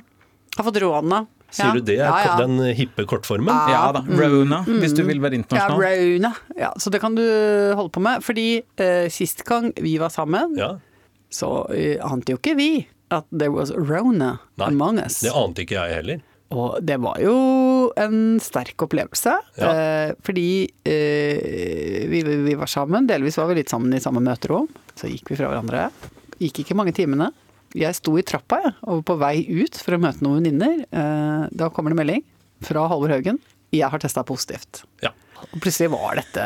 Har 0.58 0.68
fått 0.68 0.82
råna. 0.84 1.24
Sier 1.50 1.74
du 1.74 1.82
det? 1.82 1.96
Ja, 1.98 2.12
ja. 2.22 2.34
Den 2.38 2.60
hippe 2.78 3.06
kortformen? 3.10 3.50
Ja. 3.50 3.72
Ja 3.74 3.86
da. 3.96 4.04
Rona, 4.06 4.60
hvis 4.68 4.94
du 4.94 5.02
vil 5.08 5.22
være 5.24 5.34
Ja, 5.38 5.42
internasjonal. 5.42 5.82
Rona. 5.82 6.32
Ja, 6.60 6.70
så 6.78 6.92
det 6.94 7.00
kan 7.02 7.16
du 7.18 7.24
holde 7.78 7.90
på 7.96 8.04
med. 8.06 8.22
Fordi 8.26 8.48
eh, 8.78 9.08
sist 9.14 9.42
gang 9.48 9.72
vi 9.82 9.96
var 10.02 10.14
sammen, 10.14 10.54
Ja. 10.60 10.76
så 11.34 11.50
uh, 11.70 12.12
ante 12.12 12.34
jo 12.34 12.38
ikke 12.42 12.56
vi 12.58 12.70
at 13.12 13.26
there 13.32 13.52
was 13.54 13.72
Rona 13.76 14.38
Nei, 14.60 14.68
among 14.68 15.00
us. 15.04 15.20
Det 15.26 15.34
ante 15.36 15.66
ikke 15.66 15.78
jeg 15.80 16.00
heller. 16.02 16.26
Og 16.50 16.80
det 16.82 16.98
var 17.02 17.20
jo 17.22 17.34
en 18.00 18.40
sterk 18.42 18.82
opplevelse. 18.86 19.36
Ja. 19.62 19.70
Eh, 19.70 20.14
fordi 20.26 20.48
eh, 20.88 22.08
vi, 22.10 22.24
vi 22.26 22.56
var 22.58 22.70
sammen, 22.70 23.06
delvis 23.10 23.38
var 23.38 23.52
vi 23.52 23.60
litt 23.60 23.70
sammen 23.70 23.94
i 23.94 24.02
samme 24.02 24.24
møterom. 24.26 24.70
Så 24.98 25.12
gikk 25.12 25.30
vi 25.30 25.38
fra 25.38 25.52
hverandre. 25.52 25.90
Gikk 26.42 26.64
ikke 26.64 26.78
mange 26.80 26.96
timene. 26.98 27.30
Jeg 27.78 27.94
sto 28.00 28.16
i 28.18 28.26
trappa 28.26 28.64
jeg, 28.64 28.74
og 28.90 29.04
på 29.06 29.20
vei 29.22 29.44
ut 29.46 29.78
for 29.78 29.94
å 29.94 30.02
møte 30.02 30.26
noen 30.26 30.42
venninner. 30.42 30.84
Eh, 30.90 31.48
da 31.54 31.70
kommer 31.74 31.94
det 31.94 32.02
melding 32.02 32.26
fra 32.66 32.88
Halvor 32.90 33.14
Haugen. 33.14 33.38
Jeg 33.70 33.86
har 33.94 34.02
testa 34.02 34.26
positivt. 34.26 34.84
Ja. 35.06 35.14
Og 35.54 35.62
plutselig 35.62 35.92
var 35.94 36.18
dette, 36.20 36.46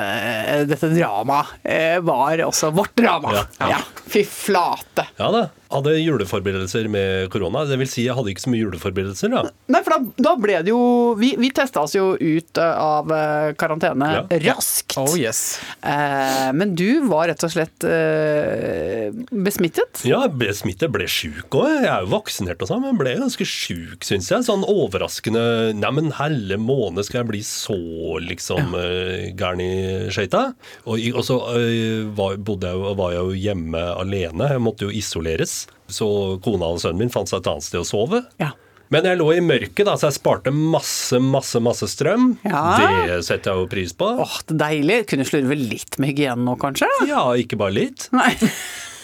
dette 0.69 0.89
dramaet 0.91 1.55
eh, 1.65 1.95
var 2.05 2.43
også 2.45 2.69
vårt 2.75 2.93
drama. 2.99 3.31
Ja. 3.33 3.71
Ja. 3.71 3.79
Fy 4.03 4.21
flate. 4.27 5.07
ja 5.17 5.31
da. 5.33 5.47
Hadde 5.73 5.95
juleforberedelser 5.97 6.87
med 6.93 7.29
korona. 7.33 7.63
Det 7.65 7.79
vil 7.81 7.89
si, 7.89 8.03
jeg 8.05 8.13
hadde 8.17 8.29
ikke 8.33 8.43
så 8.45 8.51
mye 8.53 8.61
juleforberedelser, 8.63 9.31
da. 9.33 9.43
Nei, 9.73 9.81
for 9.85 9.95
da, 9.95 10.25
da 10.29 10.33
ble 10.39 10.59
det 10.65 10.69
jo 10.73 10.81
Vi, 11.19 11.31
vi 11.39 11.49
testa 11.55 11.81
oss 11.81 11.95
jo 11.97 12.11
ut 12.19 12.59
eh, 12.61 12.75
av 12.83 13.09
eh, 13.13 13.53
karantene 13.59 14.11
Ja. 14.13 14.23
raskt. 14.45 14.93
Oh 15.01 15.15
yes. 15.17 15.59
Eh, 15.81 16.49
men 16.53 16.75
du 16.77 17.03
var 17.09 17.27
rett 17.31 17.43
og 17.47 17.53
slett 17.53 17.85
eh, 17.87 19.09
besmittet. 19.33 20.03
Ja, 20.07 20.23
jeg 20.27 20.35
ble 20.39 20.53
smittet, 20.55 20.91
ble 20.93 21.07
sjuk 21.09 21.57
òg. 21.57 21.69
Jeg 21.83 21.89
er 21.89 22.05
jo 22.05 22.11
vaksinert 22.13 22.61
og 22.63 22.69
sånn, 22.69 22.83
men 22.85 22.99
ble 22.99 23.15
ganske 23.19 23.47
sjuk, 23.47 24.05
syns 24.05 24.29
jeg. 24.31 24.45
Sånn 24.47 24.65
overraskende 24.69 25.73
Neimen, 25.77 26.11
helle 26.19 26.57
måned 26.61 27.05
skal 27.07 27.23
jeg 27.23 27.29
bli 27.31 27.41
så 27.47 27.77
liksom 28.23 28.75
uh, 28.77 29.29
gæren 29.37 29.63
i 29.63 29.71
skøyta? 30.13 30.43
Og, 30.85 31.01
og 31.13 31.23
så 31.27 31.39
uh, 31.55 32.11
var, 32.17 32.37
bodde 32.37 32.69
jeg, 32.71 32.95
var 32.99 33.15
jeg 33.15 33.23
jo 33.23 33.41
hjemme 33.47 33.83
alene. 33.97 34.51
Jeg 34.53 34.63
måtte 34.63 34.87
jo 34.87 34.93
isoleres. 34.93 35.62
Så 35.91 36.07
kona 36.43 36.71
og 36.73 36.83
sønnen 36.83 37.05
min 37.05 37.13
fant 37.13 37.29
seg 37.29 37.41
et 37.43 37.49
annet 37.51 37.67
sted 37.67 37.81
å 37.83 37.87
sove. 37.87 38.23
Ja. 38.41 38.53
Men 38.93 39.07
jeg 39.09 39.17
lå 39.17 39.25
i 39.33 39.41
mørket, 39.41 39.87
da, 39.87 39.95
så 39.97 40.11
jeg 40.11 40.19
sparte 40.19 40.51
masse, 40.53 41.17
masse 41.17 41.57
masse 41.63 41.87
strøm. 41.89 42.35
Ja. 42.45 42.63
Det 42.77 43.21
setter 43.25 43.53
jeg 43.53 43.63
jo 43.63 43.69
pris 43.71 43.93
på. 43.97 44.09
Åh, 44.21 44.39
det 44.45 44.53
er 44.53 44.63
deilig. 44.67 44.97
Kunne 45.09 45.25
slurve 45.25 45.57
litt 45.57 45.97
med 45.97 46.13
hygienen 46.13 46.45
nå, 46.45 46.53
kanskje? 46.61 46.89
Ja, 47.09 47.25
ikke 47.39 47.57
bare 47.61 47.77
litt. 47.79 48.09
Nei. 48.13 48.35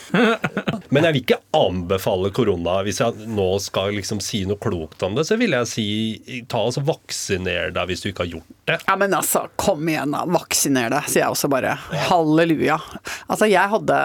Men 0.94 1.06
jeg 1.06 1.13
vil 1.16 1.22
ikke 1.24 1.39
anbefale 1.58 2.32
korona. 2.36 2.80
Hvis 2.86 3.01
jeg 3.01 3.30
nå 3.34 3.48
skal 3.63 3.94
liksom 3.98 4.22
si 4.24 4.44
noe 4.50 4.60
klokt 4.62 5.01
om 5.06 5.18
det, 5.18 5.25
så 5.30 5.38
vil 5.42 5.54
jeg 5.58 5.70
si 5.70 5.88
ta 6.50 6.63
og 6.70 6.80
vaksiner 6.86 7.74
deg 7.75 7.89
hvis 7.89 8.06
du 8.06 8.10
ikke 8.12 8.25
har 8.25 8.34
gjort 8.38 8.56
det. 8.70 8.80
Ja, 8.86 8.98
men 9.00 9.13
altså, 9.18 9.46
kom 9.60 9.89
igjen 9.89 10.16
da. 10.16 10.25
Vaksiner 10.30 10.94
deg, 10.94 11.10
sier 11.10 11.25
jeg 11.25 11.36
også 11.36 11.50
bare. 11.51 11.78
Halleluja. 12.10 12.80
Altså, 13.28 13.50
jeg 13.50 13.74
hadde 13.74 14.01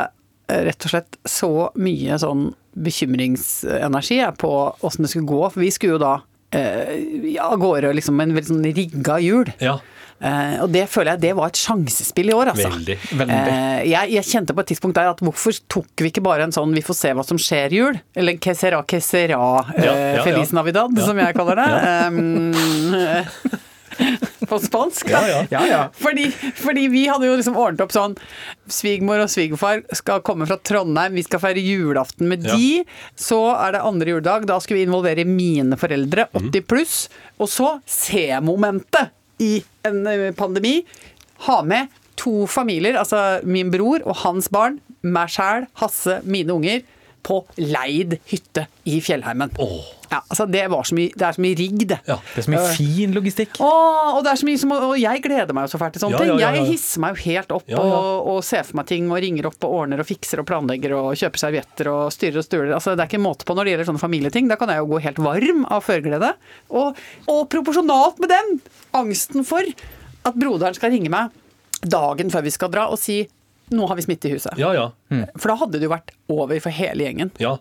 rett 0.49 0.87
og 0.87 0.93
slett 0.93 1.19
så 1.29 1.53
mye 1.81 2.19
sånn 2.21 2.51
bekymringsenergi 2.75 4.21
på 4.41 4.53
åssen 4.85 5.07
det 5.07 5.13
skulle 5.13 5.31
gå. 5.31 5.43
For 5.55 5.63
vi 5.63 5.73
skulle 5.75 5.97
jo 5.97 6.03
da 6.03 6.15
eh, 6.55 6.95
ja, 7.35 7.49
gårde 7.57 7.95
liksom 7.97 8.19
med 8.19 8.31
en 8.31 8.39
veldig 8.39 8.53
sånn 8.53 8.71
rigga 8.77 9.21
jul. 9.25 9.53
Ja, 9.63 9.79
Uh, 10.25 10.63
og 10.65 10.71
det 10.73 10.85
føler 10.89 11.17
jeg 11.17 11.23
det 11.25 11.33
var 11.37 11.51
et 11.51 11.59
sjansespill 11.59 12.31
i 12.31 12.35
år, 12.37 12.53
altså. 12.55 12.69
veldig. 12.71 12.95
Veldig. 13.19 13.35
Uh, 13.35 13.81
jeg, 13.85 14.13
jeg 14.15 14.29
kjente 14.31 14.55
på 14.57 14.63
et 14.63 14.71
tidspunkt 14.71 14.97
der 14.97 15.11
at 15.11 15.21
hvorfor 15.21 15.59
tok 15.69 16.05
vi 16.05 16.13
ikke 16.13 16.23
bare 16.25 16.47
en 16.47 16.55
sånn 16.55 16.73
'vi 16.73 16.85
får 16.87 16.97
se 16.97 17.13
hva 17.19 17.25
som 17.27 17.41
skjer'-jul? 17.41 17.99
Eller 18.17 18.39
'que 18.39 18.55
sera, 18.57 18.81
que 18.87 19.03
sera', 19.05 19.37
uh, 19.37 19.75
ja, 19.75 19.95
ja. 20.15 20.23
Feliz 20.25 20.55
Navidad, 20.55 20.97
som 21.03 21.19
jeg 21.19 21.37
kaller 21.37 21.61
det. 21.61 21.69
Um, 22.05 22.55
på 24.51 24.59
spansk, 24.61 25.09
da. 25.11 25.21
Ja, 25.27 25.39
ja. 25.39 25.47
Ja, 25.51 25.63
ja. 25.71 25.83
Fordi, 25.99 26.27
fordi 26.59 26.87
vi 26.93 27.07
hadde 27.11 27.27
jo 27.29 27.37
liksom 27.39 27.57
ordnet 27.57 27.81
opp 27.85 27.93
sånn 27.95 28.17
Svigermor 28.71 29.21
og 29.25 29.29
svigerfar 29.33 29.83
skal 29.97 30.23
komme 30.25 30.47
fra 30.49 30.57
Trondheim, 30.65 31.15
vi 31.19 31.25
skal 31.27 31.41
feire 31.43 31.61
julaften 31.65 32.29
med 32.31 32.45
Ja. 32.49 32.57
de. 32.57 32.85
Så 33.17 33.39
er 33.55 33.73
det 33.77 33.83
andre 33.85 34.15
juledag, 34.15 34.47
da 34.49 34.59
skal 34.65 34.79
vi 34.79 34.87
involvere 34.87 35.25
mine 35.29 35.77
foreldre, 35.81 36.29
Mhm. 36.33 36.51
80 36.51 36.63
pluss. 36.71 36.97
Og 37.39 37.49
så 37.49 37.75
C-momentet 37.87 39.11
i 39.41 39.63
en 39.85 40.07
eh, 40.07 40.31
pandemi. 40.33 40.85
Ha 41.49 41.63
med 41.63 41.89
to 42.17 42.47
familier, 42.47 42.95
altså 43.01 43.41
min 43.45 43.71
bror 43.75 44.01
og 44.07 44.17
hans 44.23 44.49
barn, 44.49 44.79
meg 45.03 45.29
sjæl, 45.35 45.67
Hasse, 45.83 46.21
mine 46.25 46.55
unger, 46.55 46.83
på 47.25 47.41
leid 47.61 48.19
hytte 48.31 48.67
i 48.89 49.01
fjellheimen. 49.05 49.53
Oh. 49.63 49.81
Ja, 50.11 50.21
altså 50.21 50.45
det, 50.47 50.61
mye, 50.69 51.11
det 51.17 51.25
er 51.27 51.35
så 51.35 51.43
mye 51.43 51.57
rigg, 51.59 51.81
det. 51.91 51.99
Ja. 52.07 52.19
Det 52.35 52.43
er 52.43 52.47
så 52.47 52.53
mye 52.53 52.75
fin 52.77 53.15
logistikk. 53.17 53.57
Åh, 53.65 54.19
og 54.19 54.29
mye 54.47 54.61
som, 54.61 54.75
og 54.77 54.95
jeg 55.01 55.23
gleder 55.25 55.57
meg 55.57 55.67
jo 55.67 55.73
så 55.73 55.81
fælt 55.81 55.97
til 55.97 56.05
sånne 56.05 56.21
ting. 56.21 56.35
ja. 56.43 56.53
Jeg 56.55 56.69
hisser 56.69 57.03
meg 57.03 57.17
jo 57.17 57.25
helt 57.33 57.55
opp. 57.57 57.67
Og, 57.81 58.29
og 58.35 58.41
ser 58.47 58.67
for 58.69 58.79
meg 58.79 58.89
ting 58.91 59.09
og 59.11 59.19
ringer 59.25 59.49
opp 59.51 59.67
og 59.67 59.79
ordner 59.81 60.05
og 60.05 60.09
fikser 60.09 60.43
og 60.43 60.49
planlegger 60.51 60.97
og 60.99 61.11
kjøper 61.19 61.45
servietter 61.47 61.91
og 61.91 62.03
styrer 62.15 62.41
og 62.43 62.47
stuler. 62.47 62.75
Altså, 62.77 62.95
det 62.95 63.07
er 63.07 63.11
ikke 63.11 63.25
måte 63.25 63.49
på 63.49 63.57
når 63.57 63.67
det 63.67 63.75
gjelder 63.75 63.91
sånne 63.91 64.05
familieting. 64.05 64.51
Da 64.53 64.59
kan 64.61 64.73
jeg 64.73 64.83
jo 64.85 64.91
gå 64.93 65.01
helt 65.09 65.23
varm 65.25 65.65
av 65.73 65.87
førglede. 65.87 66.35
Og, 66.75 67.01
og 67.33 67.41
proporsjonalt 67.53 68.21
med 68.23 68.35
den, 68.35 68.59
angsten 68.95 69.47
for 69.49 69.65
at 70.25 70.37
broderen 70.39 70.77
skal 70.77 70.95
ringe 70.95 71.11
meg 71.13 71.35
dagen 71.85 72.31
før 72.33 72.45
vi 72.47 72.53
skal 72.55 72.71
dra 72.73 72.87
og 72.93 73.01
si 73.01 73.25
nå 73.73 73.87
har 73.89 73.97
vi 73.97 74.05
smitte 74.05 74.29
i 74.29 74.35
huset. 74.35 74.59
Ja, 74.61 74.73
ja. 74.77 74.91
For 75.39 75.51
da 75.51 75.57
hadde 75.61 75.79
det 75.79 75.87
jo 75.87 75.93
vært 75.93 76.13
over 76.33 76.59
for 76.63 76.75
hele 76.75 77.07
gjengen. 77.07 77.31
Ja. 77.41 77.55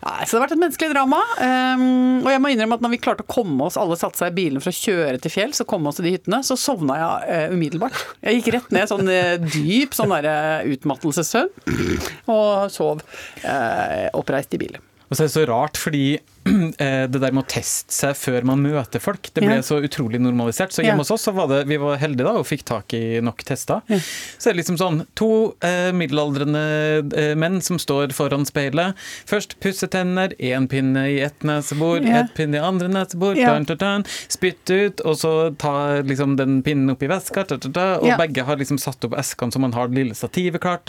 Ja, 0.00 0.14
så 0.24 0.34
det 0.34 0.38
har 0.38 0.44
vært 0.44 0.54
et 0.56 0.62
menneskelig 0.62 0.90
drama. 0.92 1.20
Um, 1.38 2.24
og 2.24 2.30
jeg 2.32 2.42
må 2.42 2.50
innrømme 2.52 2.78
at 2.78 2.84
når 2.84 2.94
vi 2.94 3.00
klarte 3.04 3.24
å 3.26 3.30
komme 3.30 3.68
oss, 3.68 3.78
alle 3.80 3.98
satte 4.00 4.20
seg 4.20 4.32
i 4.32 4.36
bilen 4.38 4.64
for 4.64 4.72
å 4.72 4.78
kjøre 4.78 5.20
til 5.22 5.32
fjells 5.32 5.62
og 5.64 5.68
komme 5.70 5.90
oss 5.90 6.00
til 6.00 6.08
de 6.08 6.14
hyttene, 6.16 6.40
så 6.46 6.58
sovna 6.60 6.98
jeg 7.00 7.48
uh, 7.50 7.54
umiddelbart. 7.54 8.02
Jeg 8.24 8.40
gikk 8.40 8.52
rett 8.56 8.74
ned 8.74 8.90
sånn 8.90 9.10
uh, 9.10 9.34
dyp 9.44 9.96
sånn 9.96 10.14
derre 10.14 10.34
eh, 10.64 10.74
utmattelsessøvn 10.74 12.30
og 12.34 12.72
sov 12.72 13.02
uh, 13.44 14.08
oppreist 14.16 14.54
i 14.56 14.62
bilen. 14.64 14.84
Og 15.08 15.16
så 15.16 15.24
er 15.24 15.28
det 15.28 15.36
så 15.36 15.46
rart, 15.48 15.78
fordi 15.80 16.06
det 16.78 17.20
der 17.22 17.32
med 17.32 17.44
å 17.44 17.48
teste 17.48 17.92
seg 17.94 18.16
før 18.20 18.44
man 18.44 18.60
møter 18.64 19.00
folk, 19.00 19.30
det 19.32 19.42
ble 19.44 19.56
Ja. 19.56 19.62
så 19.64 19.78
utrolig 19.80 20.20
normalisert. 20.20 20.72
Så 20.74 20.82
Ja. 20.82 20.90
hjemme 20.90 21.00
hos 21.04 21.10
oss 21.10 21.24
så 21.24 21.32
var 21.34 21.48
det, 21.48 21.62
vi 21.70 21.78
var 21.80 21.96
heldige 21.96 22.24
da 22.26 22.34
og 22.36 22.44
fikk 22.46 22.64
tak 22.68 22.92
i 22.94 23.20
nok 23.24 23.42
tester. 23.44 23.80
Så 23.88 24.50
er 24.50 24.52
det 24.52 24.60
liksom 24.64 24.76
sånn 24.76 25.06
to 25.16 25.54
eh, 25.64 25.90
middelaldrende 25.96 27.16
eh, 27.16 27.34
menn 27.34 27.60
som 27.64 27.78
står 27.80 28.12
foran 28.12 28.44
speilet. 28.44 28.94
Først 29.26 29.56
pusse 29.60 29.88
tenner, 29.88 30.34
én 30.38 30.68
pinne 30.68 31.06
i 31.08 31.20
ett 31.24 31.40
nesebor, 31.42 32.04
Ja. 32.04 32.20
ett 32.24 32.34
pinne 32.34 32.56
i 32.56 32.64
andre 32.64 32.88
nesebor, 32.88 33.36
Ja. 33.36 33.54
Turn, 33.54 33.64
turn, 33.66 33.78
turn, 33.78 34.04
spytt 34.28 34.68
ut, 34.70 35.00
og 35.04 35.16
så 35.16 35.56
ta 35.56 36.02
liksom 36.02 36.36
den 36.36 36.62
pinnen 36.62 36.90
opp 36.90 37.02
i 37.02 37.08
veska, 37.08 37.46
dun, 37.48 37.58
dun, 37.60 37.72
dun, 37.72 37.98
og 38.00 38.06
Ja. 38.06 38.16
begge 38.18 38.44
har 38.44 38.56
liksom 38.56 38.78
satt 38.78 39.02
opp 39.04 39.12
eskene 39.16 39.52
så 39.52 39.58
man 39.60 39.72
har 39.72 39.88
det 39.88 39.96
lille 39.96 40.14
stativet 40.14 40.60
klart, 40.60 40.88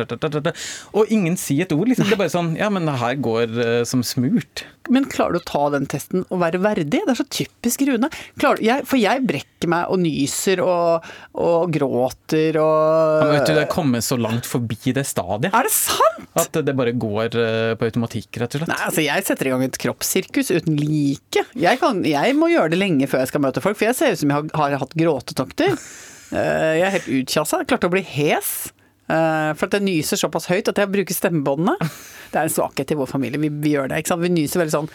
og 0.94 1.08
ingen 1.10 1.36
sier 1.38 1.62
et 1.64 1.72
ord, 1.72 1.88
liksom. 1.88 2.06
Det 2.06 2.14
er 2.14 2.18
bare 2.18 2.30
sånn, 2.30 2.58
ja, 2.58 2.70
men 2.70 2.86
det 2.86 3.00
her 3.00 3.16
går 3.16 3.80
eh, 3.80 3.84
som 3.86 4.02
smurt. 4.04 4.64
Men 4.94 5.08
klarer 5.10 5.36
du 5.36 5.40
å 5.40 5.46
ta 5.48 5.64
den 5.74 5.86
testen 5.90 6.26
og 6.30 6.40
være 6.44 6.60
verdig? 6.64 7.02
Det 7.06 7.14
er 7.16 7.18
så 7.20 7.26
typisk 7.28 7.86
Rune. 7.90 8.10
Du- 8.38 8.62
jeg, 8.64 8.86
for 8.88 9.00
jeg 9.02 9.24
brekker 9.26 9.70
meg 9.72 9.90
og 9.92 10.00
nyser 10.04 10.62
og, 10.64 11.06
og 11.42 11.72
gråter 11.74 12.60
og 12.62 13.22
Ja, 13.22 13.26
men 13.26 13.34
vet 13.40 13.48
du, 13.50 13.54
Det 13.58 13.64
er 13.66 13.72
kommet 13.72 14.06
så 14.06 14.18
langt 14.20 14.46
forbi 14.46 14.94
det 14.96 15.06
stadiet 15.10 15.54
Er 15.56 15.66
det 15.68 15.74
sant?! 15.74 16.30
at 16.36 16.58
det 16.68 16.74
bare 16.76 16.92
går 16.96 17.36
eh, 17.40 17.74
på 17.80 17.88
automatikk, 17.88 18.30
rett 18.42 18.56
og 18.56 18.62
slett. 18.62 18.70
Nei, 18.72 18.80
altså 18.88 19.04
Jeg 19.06 19.24
setter 19.28 19.48
i 19.48 19.54
gang 19.54 19.64
et 19.66 19.78
kroppssirkus 19.80 20.50
uten 20.52 20.76
like. 20.80 21.44
Jeg, 21.56 21.80
kan, 21.80 22.02
jeg 22.08 22.36
må 22.36 22.50
gjøre 22.52 22.74
det 22.74 22.80
lenge 22.82 23.08
før 23.12 23.24
jeg 23.24 23.32
skal 23.32 23.44
møte 23.46 23.64
folk, 23.64 23.78
for 23.80 23.88
jeg 23.90 23.96
ser 23.98 24.16
ut 24.16 24.22
som 24.24 24.32
jeg 24.34 24.38
har, 24.40 24.50
har 24.60 24.78
hatt 24.86 24.98
gråtetokter. 25.00 25.78
Eh, 26.36 26.72
jeg 26.80 26.84
er 26.88 26.94
helt 26.96 27.10
utkjassa. 27.20 27.60
Klarte 27.70 27.86
å 27.86 27.92
bli 27.94 28.02
hes. 28.02 28.48
Eh, 29.10 29.52
for 29.58 29.68
at 29.68 29.78
jeg 29.78 29.86
nyser 29.86 30.20
såpass 30.22 30.48
høyt 30.52 30.72
at 30.72 30.82
jeg 30.82 30.92
bruker 30.94 31.18
stemmebåndene. 31.18 31.76
Det 32.36 32.42
er 32.42 32.50
en 32.50 32.52
svakhet 32.52 32.90
i 32.92 32.96
vår 33.00 33.08
familie. 33.08 33.40
Vi, 33.40 33.48
vi 33.64 33.76
gjør 33.76 33.88
det. 33.92 34.02
ikke 34.02 34.12
sant? 34.12 34.24
Vi 34.26 34.32
nyser 34.34 34.60
veldig 34.64 34.74
sånn 34.74 34.90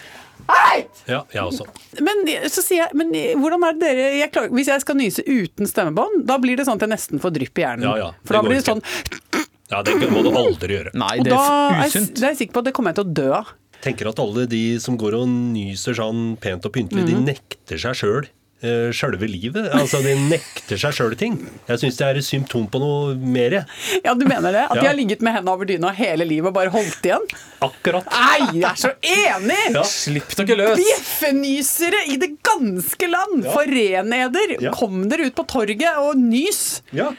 Hei! 0.50 0.80
Ja, 1.08 1.20
jeg 1.32 1.40
også. 1.44 1.64
Men 2.04 2.22
så 2.50 2.62
sier 2.64 2.82
jeg, 2.86 2.96
men 2.96 3.12
hvordan 3.40 3.64
er 3.68 3.76
det 3.76 3.82
dere 3.86 4.06
jeg 4.18 4.32
klarer, 4.34 4.52
Hvis 4.56 4.70
jeg 4.72 4.82
skal 4.82 4.96
nyse 4.98 5.24
uten 5.28 5.68
stemmebånd, 5.68 6.24
da 6.28 6.38
blir 6.42 6.56
det 6.58 6.64
sånn 6.66 6.80
at 6.80 6.84
jeg 6.86 6.92
nesten 6.94 7.20
får 7.22 7.34
drypp 7.36 7.60
i 7.60 7.64
hjernen. 7.64 7.86
Ja, 7.86 7.94
ja, 8.00 8.08
For 8.26 8.38
da 8.38 8.42
blir 8.46 8.56
det 8.58 8.64
ikke. 8.64 8.76
sånn 8.80 9.44
Ja, 9.72 9.82
Det 9.86 9.94
må 10.10 10.24
du 10.26 10.30
aldri 10.34 10.74
gjøre. 10.80 10.92
Nei, 10.98 11.12
Og 11.20 11.28
det 11.28 11.32
da 11.36 11.44
er 11.78 11.92
usunt. 11.92 12.12
det 12.16 12.24
er 12.26 12.32
jeg 12.34 12.40
sikker 12.42 12.56
på 12.56 12.62
at 12.64 12.70
det 12.70 12.74
kommer 12.76 12.90
jeg 12.94 12.98
til 13.00 13.06
å 13.06 13.14
dø 13.20 13.28
av. 13.38 13.52
tenker 13.84 14.10
at 14.10 14.18
alle 14.24 14.46
de 14.50 14.62
som 14.82 14.96
går 15.00 15.14
og 15.20 15.28
nyser 15.30 15.96
sånn 16.00 16.24
pent 16.42 16.66
og 16.66 16.74
pyntelig, 16.74 17.04
mm. 17.06 17.10
de 17.12 17.20
nekter 17.30 17.80
seg 17.84 18.00
sjøl. 18.00 18.26
Sjølve 18.60 19.24
livet. 19.30 19.70
Altså, 19.72 20.02
De 20.04 20.12
nekter 20.28 20.76
seg 20.80 20.92
sjøl 20.92 21.14
ting. 21.16 21.38
Jeg 21.68 21.80
syns 21.80 21.96
det 21.96 22.06
er 22.06 22.18
et 22.20 22.26
symptom 22.26 22.66
på 22.70 22.80
noe 22.82 23.14
mer. 23.16 23.60
Ja, 24.04 24.12
du 24.14 24.26
mener 24.28 24.52
det? 24.52 24.66
At 24.68 24.76
Ja. 24.76 24.82
de 24.82 24.86
har 24.90 24.96
ligget 24.98 25.22
med 25.24 25.32
hendene 25.38 25.54
over 25.54 25.64
dyna 25.64 25.92
hele 25.96 26.26
livet 26.28 26.50
og 26.52 26.54
bare 26.58 26.70
holdt 26.74 27.00
igjen? 27.08 27.24
Akkurat. 27.64 28.04
Nei, 28.12 28.60
jeg 28.60 28.68
er 28.68 28.76
så 28.76 28.92
enig! 29.00 29.58
Ja. 29.74 29.82
Slipp 29.88 30.34
dere 30.36 30.56
løs! 30.60 30.76
Bjeffenysere 30.80 32.04
i 32.12 32.16
det 32.20 32.34
ganske 32.44 33.08
land! 33.10 33.44
Ja. 33.44 33.52
Foreneder! 33.56 34.56
Ja. 34.60 34.72
Kom 34.76 35.08
dere 35.08 35.30
ut 35.30 35.34
på 35.38 35.46
torget 35.48 35.96
og 36.00 36.16
nys! 36.20 36.82
Ja. 36.92 37.10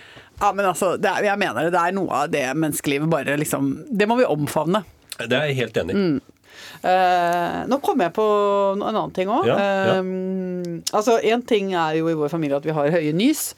Ja, 0.42 0.52
men 0.58 0.66
altså, 0.66 0.96
det 0.98 1.06
er, 1.10 1.24
jeg 1.30 1.38
mener 1.38 1.68
det. 1.68 1.74
Det 1.76 1.82
er 1.82 1.94
noe 1.94 2.24
av 2.24 2.30
det 2.34 2.48
menneskelivet 2.58 3.10
bare 3.12 3.36
liksom 3.38 3.76
Det 3.94 4.08
må 4.10 4.16
vi 4.18 4.26
omfavne. 4.26 4.82
Det 5.22 5.36
er 5.38 5.52
jeg 5.52 5.58
helt 5.60 5.78
enig 5.78 5.94
i. 5.94 5.98
Mm. 5.98 6.31
Eh, 6.82 7.58
nå 7.70 7.78
kom 7.86 8.02
jeg 8.02 8.14
på 8.16 8.24
en 8.74 8.82
annen 8.90 9.12
ting 9.14 9.30
òg. 9.30 9.46
Ja, 9.50 9.58
ja. 9.92 9.98
altså, 10.98 11.20
Én 11.22 11.44
ting 11.48 11.74
er 11.78 12.00
jo 12.00 12.10
i 12.10 12.16
vår 12.18 12.32
familie 12.34 12.58
at 12.58 12.66
vi 12.66 12.74
har 12.74 12.90
høye 12.96 13.14
nys, 13.14 13.52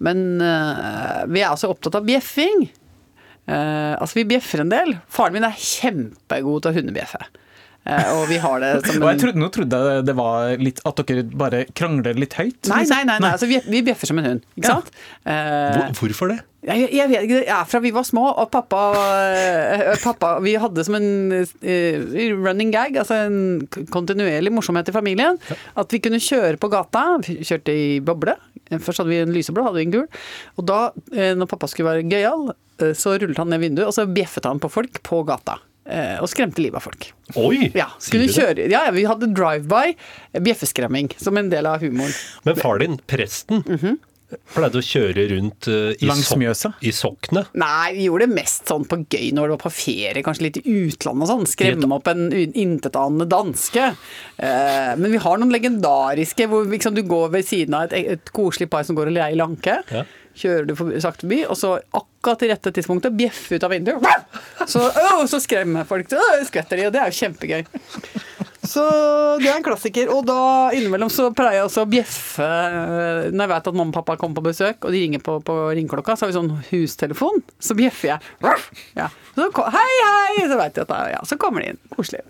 men 0.00 0.40
eh, 0.40 1.26
vi 1.28 1.42
er 1.44 1.52
også 1.52 1.68
opptatt 1.74 1.98
av 2.00 2.06
bjeffing. 2.08 2.68
Eh, 3.50 3.92
altså, 4.00 4.20
vi 4.20 4.26
bjeffer 4.32 4.64
en 4.64 4.72
del. 4.72 4.96
Faren 5.12 5.36
min 5.36 5.44
er 5.48 5.56
kjempegod 5.60 6.64
til 6.64 6.72
å 6.72 6.76
hundebjeffe. 6.80 7.22
Og 7.90 8.26
vi 8.28 8.36
har 8.38 8.60
det 8.60 8.70
som 8.84 9.02
en 9.08 9.18
trodde, 9.18 9.40
nå 9.40 9.46
trodde 9.52 9.78
jeg 9.86 10.02
det 10.06 10.14
var 10.18 10.50
litt 10.60 10.82
at 10.86 11.00
dere 11.08 11.24
bare 11.40 11.62
krangler 11.74 12.18
litt 12.20 12.36
høyt. 12.36 12.68
Nei, 12.68 12.82
liksom. 12.84 12.96
nei, 12.96 13.04
nei, 13.08 13.16
nei. 13.24 13.30
Altså, 13.34 13.48
vi, 13.50 13.60
vi 13.72 13.80
bjeffer 13.86 14.10
som 14.12 14.20
en 14.20 14.28
hund. 14.34 14.44
Ikke 14.56 14.68
Ja. 14.68 14.76
sant? 14.76 14.92
Eh, 15.24 15.78
Hvor, 15.96 15.96
hvorfor 16.04 16.32
det? 16.34 16.40
Jeg, 16.60 16.90
jeg 16.92 17.08
vet 17.08 17.22
ikke, 17.24 17.38
det 17.40 17.52
er 17.56 17.68
fra 17.70 17.80
vi 17.80 17.90
var 17.94 18.04
små, 18.04 18.26
og 18.42 18.50
pappa, 18.52 18.80
eh, 19.32 19.94
pappa 20.02 20.34
Vi 20.44 20.52
hadde 20.60 20.84
som 20.84 20.96
en 20.98 21.06
eh, 21.32 22.34
running 22.36 22.72
gag, 22.74 22.98
altså 23.00 23.16
en 23.26 23.62
kontinuerlig 23.88 24.52
morsomhet 24.52 24.90
i 24.92 24.94
familien, 24.96 25.38
at 25.80 25.94
vi 25.94 26.02
kunne 26.04 26.20
kjøre 26.20 26.60
på 26.60 26.68
gata. 26.72 27.04
Vi 27.24 27.38
kjørte 27.48 27.72
i 27.72 27.86
boble. 28.04 28.36
Først 28.70 29.00
hadde 29.02 29.10
vi 29.10 29.22
en 29.24 29.32
lyseblå, 29.34 29.64
hadde 29.66 29.80
vi 29.80 29.86
en 29.88 29.94
gul. 29.96 30.06
Og 30.60 30.68
da, 30.68 30.82
eh, 31.16 31.32
når 31.38 31.48
pappa 31.50 31.70
skulle 31.72 31.94
være 31.94 32.08
gøyal, 32.12 32.50
så 32.96 33.16
rullet 33.20 33.36
han 33.40 33.50
ned 33.52 33.60
vinduet, 33.60 33.88
og 33.88 33.92
så 33.96 34.06
bjeffet 34.08 34.46
han 34.48 34.60
på 34.62 34.70
folk 34.72 35.02
på 35.04 35.24
gata. 35.28 35.58
Og 36.20 36.28
skremte 36.30 36.62
livet 36.62 36.78
av 36.78 36.84
folk. 36.84 37.08
Oi! 37.40 37.70
Ja, 37.74 37.88
kjøre, 37.98 38.68
ja, 38.70 38.84
ja, 38.86 38.92
Vi 38.94 39.02
hadde 39.08 39.26
drive-by, 39.34 39.96
bjeffeskremming, 40.38 41.10
som 41.18 41.36
en 41.40 41.48
del 41.50 41.66
av 41.66 41.82
humoren. 41.82 42.14
Men 42.46 42.56
far 42.60 42.78
din, 42.78 42.98
presten, 43.10 43.64
Mhm. 43.66 43.98
Pleide 44.54 44.80
å 44.80 44.84
kjøre 44.84 45.26
rundt 45.32 45.68
uh, 45.70 45.90
i, 45.94 46.08
Langs 46.08 46.30
Mjøsa? 46.38 46.72
i 46.84 46.92
Sokne. 46.94 47.44
Nei, 47.58 47.92
vi 47.96 48.06
gjorde 48.08 48.28
det 48.28 48.38
mest 48.38 48.70
sånn 48.70 48.86
på 48.88 49.00
gøy 49.02 49.30
når 49.36 49.50
det 49.50 49.56
var 49.56 49.62
på 49.64 49.72
ferie, 49.74 50.24
kanskje 50.26 50.46
litt 50.46 50.60
i 50.62 50.76
utlandet 50.84 51.26
og 51.26 51.32
sånn. 51.32 51.50
Skremme 51.50 51.98
opp 51.98 52.10
en 52.12 52.28
intetanende 52.32 53.28
danske. 53.30 53.90
Uh, 54.40 54.92
men 55.00 55.10
vi 55.14 55.22
har 55.22 55.40
noen 55.40 55.54
legendariske 55.54 56.48
hvor 56.50 56.68
liksom, 56.70 56.96
du 56.96 57.04
går 57.08 57.34
ved 57.36 57.48
siden 57.48 57.76
av 57.78 57.90
et, 57.90 58.16
et 58.16 58.32
koselig 58.36 58.70
par 58.72 58.86
som 58.86 58.98
går 58.98 59.12
og 59.12 59.18
leier 59.18 59.38
lanke. 59.40 59.80
Ja. 59.90 60.06
Kjører 60.40 60.66
du 60.68 60.76
for, 60.78 60.94
sakte 61.02 61.26
forbi, 61.26 61.42
og 61.44 61.58
så 61.58 61.74
akkurat 61.96 62.40
til 62.40 62.52
rette 62.52 62.72
tidspunktet 62.74 63.16
bjeffe 63.18 63.58
ut 63.58 63.66
av 63.66 63.74
vinduet. 63.74 64.36
Så, 64.70 64.82
å, 64.86 65.24
så 65.28 65.40
skremmer 65.42 65.88
folk. 65.88 66.08
Så 66.12 66.20
skvetter 66.48 66.78
de, 66.78 66.86
og 66.88 66.94
det 66.94 67.02
er 67.02 67.10
jo 67.10 67.18
kjempegøy. 67.18 67.64
Så 68.70 68.84
det 69.40 69.48
er 69.50 69.56
en 69.58 69.66
klassiker. 69.66 70.10
Og 70.14 70.24
da 70.28 70.70
innimellom 70.76 71.10
så 71.12 71.30
pleier 71.34 71.60
jeg 71.60 71.68
også 71.68 71.84
å 71.86 71.90
bjeffe 71.90 72.46
eh, 72.46 73.30
når 73.30 73.44
jeg 73.44 73.52
vet 73.54 73.70
at 73.72 73.78
mamma 73.80 73.90
og 73.90 73.96
pappa 73.98 74.18
kommer 74.20 74.38
på 74.38 74.50
besøk, 74.50 74.84
og 74.84 74.94
de 74.94 75.02
ringer 75.02 75.24
på, 75.24 75.38
på 75.46 75.56
ringeklokka, 75.74 76.16
så 76.16 76.26
har 76.26 76.32
vi 76.32 76.38
sånn 76.38 76.52
hustelefon. 76.70 77.42
Så 77.58 77.76
bjeffer 77.78 78.14
jeg. 78.14 78.30
Ja. 78.98 79.10
Så, 79.34 79.46
hei, 79.74 79.90
hei! 80.04 80.46
Så 80.50 80.58
vet 80.58 80.74
de 80.74 80.82
at 80.84 80.90
det 80.90 81.00
ja, 81.14 81.20
så 81.26 81.38
kommer 81.40 81.62
de 81.62 81.72
inn. 81.72 81.80
Koselig. 81.94 82.22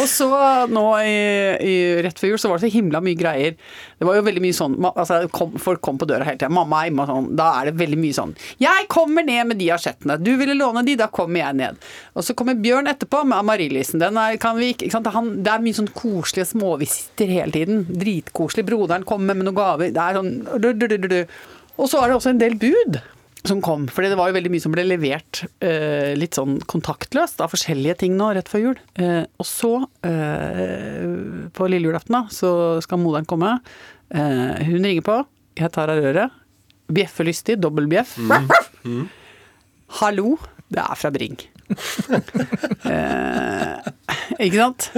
Og 0.00 0.08
så 0.08 0.28
nå 0.70 0.84
i, 1.04 1.16
i, 1.60 1.74
rett 2.04 2.20
før 2.20 2.32
jul 2.32 2.40
så 2.40 2.50
var 2.50 2.60
det 2.60 2.68
så 2.68 2.74
himla 2.74 3.00
mye 3.04 3.18
greier. 3.18 3.58
Det 3.98 4.08
var 4.08 4.18
jo 4.18 4.24
veldig 4.26 4.42
mye 4.42 4.56
sånn 4.56 4.76
altså, 4.90 5.20
kom, 5.32 5.54
Folk 5.60 5.82
kom 5.84 6.00
på 6.00 6.08
døra 6.08 6.26
hele 6.26 6.40
tida. 6.40 6.50
Mamma 6.52 6.82
er 6.82 6.90
hjemme 6.90 7.04
og 7.04 7.12
sånn. 7.12 7.28
Da 7.38 7.50
er 7.60 7.70
det 7.70 7.76
veldig 7.78 7.98
mye 8.00 8.16
sånn 8.16 8.34
Jeg 8.60 8.88
kommer 8.92 9.26
ned 9.26 9.52
med 9.52 9.60
de 9.60 9.70
asjettene. 9.74 10.18
Du 10.20 10.32
ville 10.40 10.56
låne 10.56 10.84
de, 10.86 10.96
da 11.00 11.10
kommer 11.12 11.42
jeg 11.42 11.60
ned. 11.60 11.84
Og 12.14 12.26
så 12.26 12.36
kommer 12.38 12.58
Bjørn 12.64 12.88
etterpå 12.90 13.22
med 13.28 13.38
amarillisen. 13.38 14.02
Den 14.02 14.18
er, 14.20 14.38
kan 14.40 14.58
vi 14.60 14.72
ikke, 14.74 14.88
ikke 14.88 14.98
sant? 14.98 15.12
Han, 15.14 15.30
det 15.44 15.53
er 15.54 15.64
mye 15.64 15.76
sånn 15.76 15.90
koselige 15.96 16.50
småvisitter 16.52 17.30
hele 17.32 17.54
tiden. 17.54 17.82
Dritkoselig. 17.88 18.66
Broderen 18.68 19.06
kommer 19.08 19.36
med 19.36 19.48
noen 19.48 19.58
gaver. 19.58 19.92
Det 19.94 20.02
er 20.04 20.18
sånn 20.18 20.32
du, 20.60 20.70
du, 20.72 20.86
du, 20.90 20.96
du, 20.98 21.10
du. 21.10 21.20
Og 21.78 21.90
så 21.90 22.00
er 22.00 22.10
det 22.10 22.18
også 22.18 22.34
en 22.34 22.42
del 22.42 22.56
bud 22.60 23.00
som 23.44 23.60
kom. 23.64 23.86
For 23.92 24.04
det 24.04 24.16
var 24.18 24.30
jo 24.30 24.36
veldig 24.38 24.52
mye 24.52 24.64
som 24.64 24.72
ble 24.72 24.86
levert 24.86 25.42
eh, 25.64 26.14
litt 26.16 26.38
sånn 26.38 26.58
kontaktløst 26.70 27.42
av 27.44 27.52
forskjellige 27.52 27.98
ting 28.04 28.16
nå 28.18 28.30
rett 28.36 28.48
før 28.50 28.62
jul. 28.68 28.78
Eh, 28.96 29.22
og 29.40 29.48
så, 29.48 29.72
eh, 30.06 31.50
på 31.54 31.68
lille 31.68 31.90
julaften, 31.90 32.16
da, 32.16 32.22
så 32.32 32.54
skal 32.84 33.02
moderen 33.02 33.28
komme. 33.28 33.58
Eh, 34.14 34.64
hun 34.70 34.86
ringer 34.86 35.04
på. 35.04 35.18
Jeg 35.60 35.74
tar 35.76 35.92
av 35.92 36.00
røret. 36.00 36.40
Bjeffer 36.94 37.28
lystig. 37.28 37.60
Mm. 37.60 39.04
Hallo, 40.00 40.38
det 40.72 40.82
er 40.82 40.98
fra 41.00 41.12
Bring. 41.14 41.38
eh, 42.94 43.92
ikke 44.46 44.60
sant? 44.60 44.88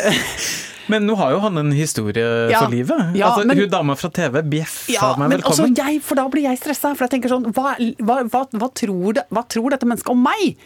Men 0.88 1.04
nå 1.04 1.18
har 1.20 1.34
jo 1.34 1.40
han 1.42 1.60
en 1.60 1.72
historie 1.76 2.24
Ja, 2.48 2.62
for 2.64 2.72
livet. 2.72 3.10
ja, 3.18 3.28
altså, 3.28 3.44
men- 3.46 3.58
Hun 3.60 3.68
dama 3.68 3.94
fra 4.00 4.08
TV 4.08 4.40
bjeffa 4.40 4.92
ja, 4.94 5.10
meg 5.20 5.28
men 5.28 5.34
velkommen. 5.36 5.74
jeg, 5.76 6.00
for 6.00 6.16
da 6.16 6.24
blir 6.32 6.46
jeg 6.48 6.56
stressa. 6.62 6.94
For 6.96 7.04
jeg 7.04 7.12
tenker 7.18 7.28
sånn 7.34 7.44
hva, 7.52 7.74
hva, 8.00 8.16
hva, 8.24 8.40
hva, 8.56 8.70
tror 8.72 9.18
det, 9.18 9.26
hva 9.28 9.42
tror 9.52 9.74
dette 9.74 9.84
mennesket 9.84 10.14
om 10.14 10.22
meg? 10.24 10.56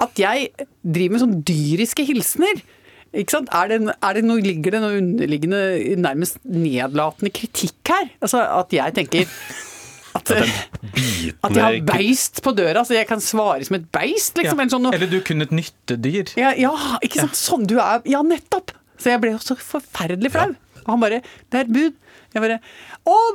At 0.00 0.16
jeg 0.16 0.48
driver 0.80 1.12
med 1.18 1.20
sånn 1.20 1.36
dyriske 1.44 2.06
hilsener? 2.08 2.64
Er 3.12 3.68
det, 3.68 3.78
er 4.04 4.14
det 4.16 4.24
noe, 4.24 4.40
ligger 4.44 4.72
det 4.72 4.80
noe 4.84 4.96
underliggende, 5.00 5.60
nærmest 6.00 6.40
nedlatende 6.44 7.30
kritikk 7.32 7.92
her? 7.92 8.08
Altså 8.24 8.40
at 8.44 8.72
jeg 8.72 8.96
tenker 8.96 9.28
at, 10.18 10.32
at 11.48 11.56
jeg 11.56 11.64
har 11.64 11.78
beist 11.88 12.42
på 12.44 12.52
døra, 12.58 12.84
så 12.86 12.98
jeg 12.98 13.08
kan 13.10 13.22
svare 13.24 13.64
som 13.68 13.78
et 13.78 13.86
beist, 13.94 14.36
liksom. 14.38 14.60
Eller 14.60 14.74
sånn, 14.74 14.90
Eller 14.92 15.10
du 15.10 15.18
kunne 15.26 15.48
et 15.48 15.54
nyttedyr. 15.54 16.34
Ja, 16.40 16.52
ja, 16.58 16.74
ikke 17.04 17.24
sant? 17.24 17.38
Sånn 17.38 17.66
du 17.70 17.78
er. 17.78 18.02
Ja, 18.08 18.24
nettopp! 18.26 18.74
Så 18.98 19.12
jeg 19.12 19.22
ble 19.22 19.36
jo 19.36 19.42
så 19.42 19.54
forferdelig 19.58 20.34
flau. 20.34 20.50
Og 20.84 20.92
han 20.94 21.02
bare 21.02 21.20
'Det 21.20 21.58
er 21.58 21.66
et 21.66 21.74
bud'. 21.74 21.96
Jeg 22.38 22.44
bare 22.44 22.58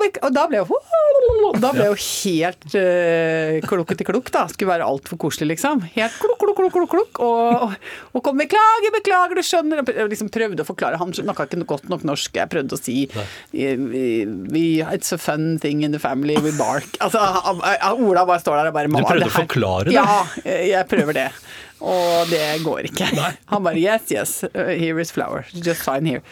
bek-» 0.01 0.19
Og 0.24 0.33
da 0.36 0.45
ble 0.50 0.60
jeg 0.60 0.67
jo 0.67 1.53
Da 1.62 1.72
ble 1.74 1.86
jeg 1.86 1.93
jo 1.93 2.00
helt 2.03 2.77
uh, 2.79 3.67
klukkete 3.67 4.07
klukk, 4.07 4.31
da. 4.33 4.45
Skulle 4.51 4.72
være 4.74 4.88
altfor 4.88 5.19
koselig, 5.22 5.53
liksom. 5.53 5.83
Helt 5.95 6.15
klukk, 6.22 6.39
klukk, 6.41 6.60
klukk, 6.60 6.75
klukk, 6.77 6.93
klukk. 6.93 7.22
Og, 7.24 7.75
og 8.13 8.25
kom 8.25 8.39
'beklager, 8.39 8.93
beklager, 8.95 9.38
du 9.38 9.45
skjønner'. 9.45 9.83
Og 9.83 10.12
liksom 10.12 10.31
prøvde 10.33 10.65
å 10.65 10.67
forklare. 10.67 11.00
Han 11.01 11.13
snakka 11.15 11.48
ikke 11.50 11.67
godt 11.69 11.89
nok 11.91 12.05
norsk. 12.07 12.36
Jeg 12.39 12.51
prøvde 12.51 12.77
å 12.77 12.81
si 12.81 12.98
we, 13.53 14.25
vi, 14.53 14.65
'It's 14.81 15.13
a 15.13 15.19
fun 15.22 15.60
thing 15.60 15.83
in 15.83 15.91
the 15.95 16.01
family, 16.01 16.38
we 16.41 16.55
bark'. 16.57 16.98
Altså, 17.03 17.19
Ola 18.00 18.24
bare 18.25 18.39
står 18.39 18.57
der 18.62 18.72
og 18.72 18.75
bare 18.77 18.88
Du 18.88 18.95
prøvde 19.03 19.27
å 19.27 19.33
forklare 19.33 19.91
det? 19.91 19.95
Ja, 19.98 20.24
jeg 20.45 20.88
prøver 20.89 21.17
det. 21.17 21.29
Og 21.83 22.29
det 22.31 22.63
går 22.63 22.88
ikke. 22.88 23.10
Han 23.51 23.65
bare 23.65 23.79
yes, 23.81 24.12
yes, 24.12 24.43
uh, 24.55 24.72
here 24.72 25.00
is 25.03 25.12
flower. 25.12 25.45
Just 25.51 25.83
fine 25.83 26.07
here. 26.07 26.24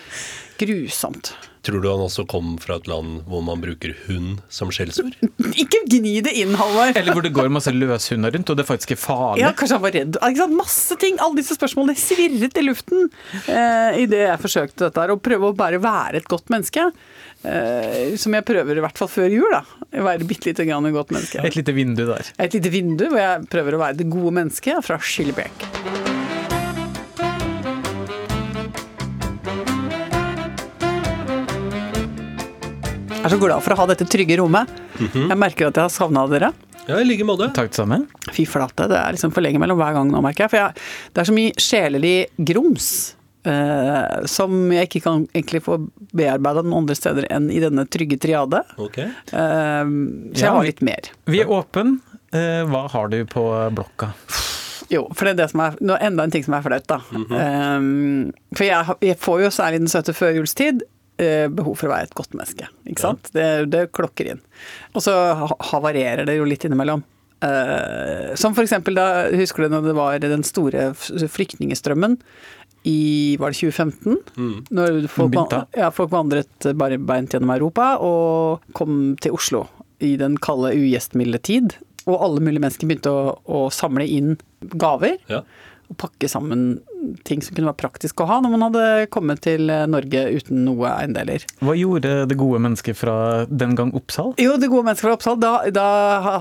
Grusomt. 0.62 1.34
Tror 1.62 1.84
du 1.84 1.88
han 1.92 2.02
også 2.02 2.24
kom 2.30 2.56
fra 2.62 2.80
et 2.80 2.88
land 2.90 3.20
hvor 3.30 3.44
man 3.46 3.62
bruker 3.62 3.94
hund 4.08 4.40
som 4.50 4.72
skjellsord? 4.74 5.14
Ikke 5.62 5.84
gni 5.86 6.16
det 6.26 6.34
inn, 6.42 6.56
Halvor. 6.58 6.90
Eller 6.98 7.14
hvor 7.14 7.26
det 7.26 7.34
går 7.36 7.52
masse 7.54 7.74
løshunder 7.76 8.34
rundt, 8.34 8.50
og 8.50 8.58
det 8.58 8.66
faktisk 8.66 8.96
er 8.96 9.02
farlig. 9.02 9.44
Ja, 9.44 9.52
kanskje 9.58 9.78
han 9.78 9.86
var 9.86 9.94
redd. 9.94 10.18
Ikke 10.18 10.42
sant? 10.42 10.58
Masse 10.58 10.98
ting. 11.02 11.22
Alle 11.22 11.38
disse 11.42 11.58
spørsmålene 11.60 11.98
svirret 12.02 12.58
i 12.58 12.66
luften 12.66 13.08
eh, 13.46 14.02
idet 14.02 14.26
jeg 14.26 14.42
forsøkte 14.42 14.88
dette 14.88 15.06
her. 15.06 15.14
Å 15.14 15.22
prøve 15.22 15.52
å 15.52 15.58
bare 15.58 15.82
være 15.84 16.24
et 16.24 16.30
godt 16.32 16.50
menneske. 16.54 16.90
Eh, 17.46 18.18
som 18.22 18.34
jeg 18.38 18.46
prøver 18.46 18.78
i 18.78 18.86
hvert 18.88 18.98
fall 18.98 19.12
før 19.12 19.30
jul. 19.34 19.54
da. 19.54 19.64
Være 20.10 20.26
bitte 20.26 20.50
lite 20.50 20.66
grann 20.66 20.90
et 20.90 20.98
godt 20.98 21.14
menneske. 21.14 21.46
Et 21.46 21.62
lite 21.62 21.78
vindu 21.78 22.08
der. 22.10 22.34
Et 22.42 22.58
lite 22.58 22.74
vindu 22.74 23.06
hvor 23.12 23.22
jeg 23.22 23.50
prøver 23.54 23.78
å 23.78 23.86
være 23.86 24.02
det 24.02 24.10
gode 24.10 24.34
mennesket 24.42 24.82
fra 24.88 24.98
Skillebekk. 25.02 26.01
Jeg 33.22 33.28
er 33.30 33.34
så 33.36 33.38
glad 33.42 33.62
for 33.62 33.76
å 33.76 33.80
ha 33.84 33.86
dette 33.92 34.06
trygge 34.10 34.38
rommet. 34.40 34.70
Jeg 34.98 35.38
merker 35.38 35.70
at 35.70 35.78
jeg 35.78 35.86
har 35.86 35.94
savna 35.94 36.24
dere. 36.32 36.50
Ja, 36.88 36.98
i 36.98 37.06
like 37.06 37.26
måte. 37.28 37.52
Takk 37.54 37.76
sammen. 37.78 38.08
Fy 38.34 38.48
flate, 38.50 38.88
det 38.90 38.98
er 38.98 39.14
liksom 39.14 39.34
for 39.36 39.46
lenge 39.46 39.62
mellom 39.62 39.78
hver 39.78 39.94
gang 39.94 40.10
nå, 40.10 40.24
merker 40.26 40.48
jeg. 40.48 40.52
For 40.56 40.60
jeg, 40.64 40.86
det 41.14 41.22
er 41.22 41.30
så 41.30 41.36
mye 41.40 41.66
sjelelig 41.70 42.16
grums 42.52 42.92
Uh, 43.42 44.22
som 44.30 44.52
jeg 44.70 44.86
ikke 44.86 45.00
kan 45.02 45.24
egentlig 45.34 45.64
få 45.66 45.80
bearbeida 46.14 46.62
noen 46.62 46.84
andre 46.84 46.94
steder 46.94 47.26
enn 47.34 47.48
i 47.50 47.58
denne 47.58 47.88
trygge 47.90 48.20
triade. 48.22 48.60
Okay. 48.78 49.08
Uh, 49.34 49.82
så 50.30 50.44
jeg 50.44 50.46
Ja. 50.46 50.52
har 50.54 50.68
litt 50.68 50.84
mer. 50.86 51.10
Vi 51.26 51.40
er 51.42 51.50
åpen. 51.50 51.96
Uh, 52.30 52.70
Hva 52.70 52.84
har 52.94 53.10
du 53.10 53.18
på 53.26 53.42
blokka? 53.74 54.12
Jo, 54.94 55.08
for 55.18 55.26
det 55.26 55.32
er 55.34 55.40
det 55.42 55.50
som 55.56 55.64
er 55.66 55.80
nå 55.82 55.98
enda 56.06 56.28
en 56.28 56.36
ting 56.38 56.46
som 56.46 56.54
er 56.54 56.62
flaut, 56.68 56.86
da. 56.86 57.00
um, 57.18 58.30
for 58.54 58.68
jeg, 58.68 58.94
jeg 59.10 59.18
får 59.26 59.42
jo 59.48 59.50
særlig 59.58 59.82
den 59.88 59.90
søte 59.90 60.14
førjulstid 60.14 60.86
behov 61.54 61.78
for 61.80 61.90
å 61.90 61.94
være 61.94 62.10
et 62.10 62.18
godt 62.18 62.36
menneske. 62.38 62.68
Ikke 62.90 63.06
sant? 63.06 63.32
Det, 63.36 63.48
det 63.72 63.88
klokker 63.96 64.34
inn. 64.34 64.44
Og 64.96 65.04
så 65.06 65.16
havarerer 65.72 66.26
det 66.30 66.38
jo 66.40 66.48
litt 66.50 66.66
innimellom. 66.68 67.04
Eh, 67.42 68.32
som 68.38 68.54
eksempel 68.54 68.98
da, 68.98 69.08
husker 69.34 69.66
du 69.66 69.74
når 69.74 69.88
det 69.90 69.98
var 69.98 70.20
den 70.22 70.44
store 70.46 70.92
flyktningestrømmen 70.96 72.20
i 72.90 73.38
var 73.42 73.54
det 73.54 73.62
2015? 73.62 74.66
Når 74.74 75.08
folk, 75.12 75.38
ja, 75.78 75.92
folk 75.94 76.12
vandret 76.14 76.72
bare 76.78 76.98
beint 76.98 77.34
gjennom 77.34 77.54
Europa 77.54 77.96
og 78.02 78.66
kom 78.78 79.16
til 79.22 79.38
Oslo 79.38 79.66
i 80.02 80.16
den 80.18 80.38
kalde, 80.42 80.74
ugjestmilde 80.78 81.42
tid. 81.46 81.76
Og 82.10 82.18
alle 82.18 82.42
mulige 82.42 82.64
mennesker 82.64 82.90
begynte 82.90 83.14
å, 83.14 83.36
å 83.46 83.68
samle 83.74 84.08
inn 84.10 84.38
gaver 84.62 85.20
Ja. 85.30 85.44
Og 85.92 86.00
pakke 86.00 86.30
sammen 86.32 86.80
ting 87.26 87.42
som 87.44 87.56
kunne 87.56 87.72
være 87.72 87.82
praktisk 87.82 88.22
å 88.22 88.28
ha 88.30 88.38
når 88.44 88.54
man 88.54 88.64
hadde 88.68 88.84
kommet 89.14 89.42
til 89.44 89.72
Norge 89.90 90.22
uten 90.38 90.62
noe 90.68 90.92
eiendeler. 90.94 91.44
Hva 91.64 91.74
gjorde 91.78 92.14
det 92.30 92.38
gode 92.40 92.62
mennesket 92.64 92.98
fra 93.00 93.16
den 93.50 93.74
gang 93.78 93.94
Oppsal? 93.98 94.34
Jo, 94.42 94.56
Det 94.62 94.70
gode 94.72 94.86
mennesket 94.88 95.08
fra 95.08 95.16
Oppsal, 95.18 95.40
da, 95.42 95.54
da 95.74 95.88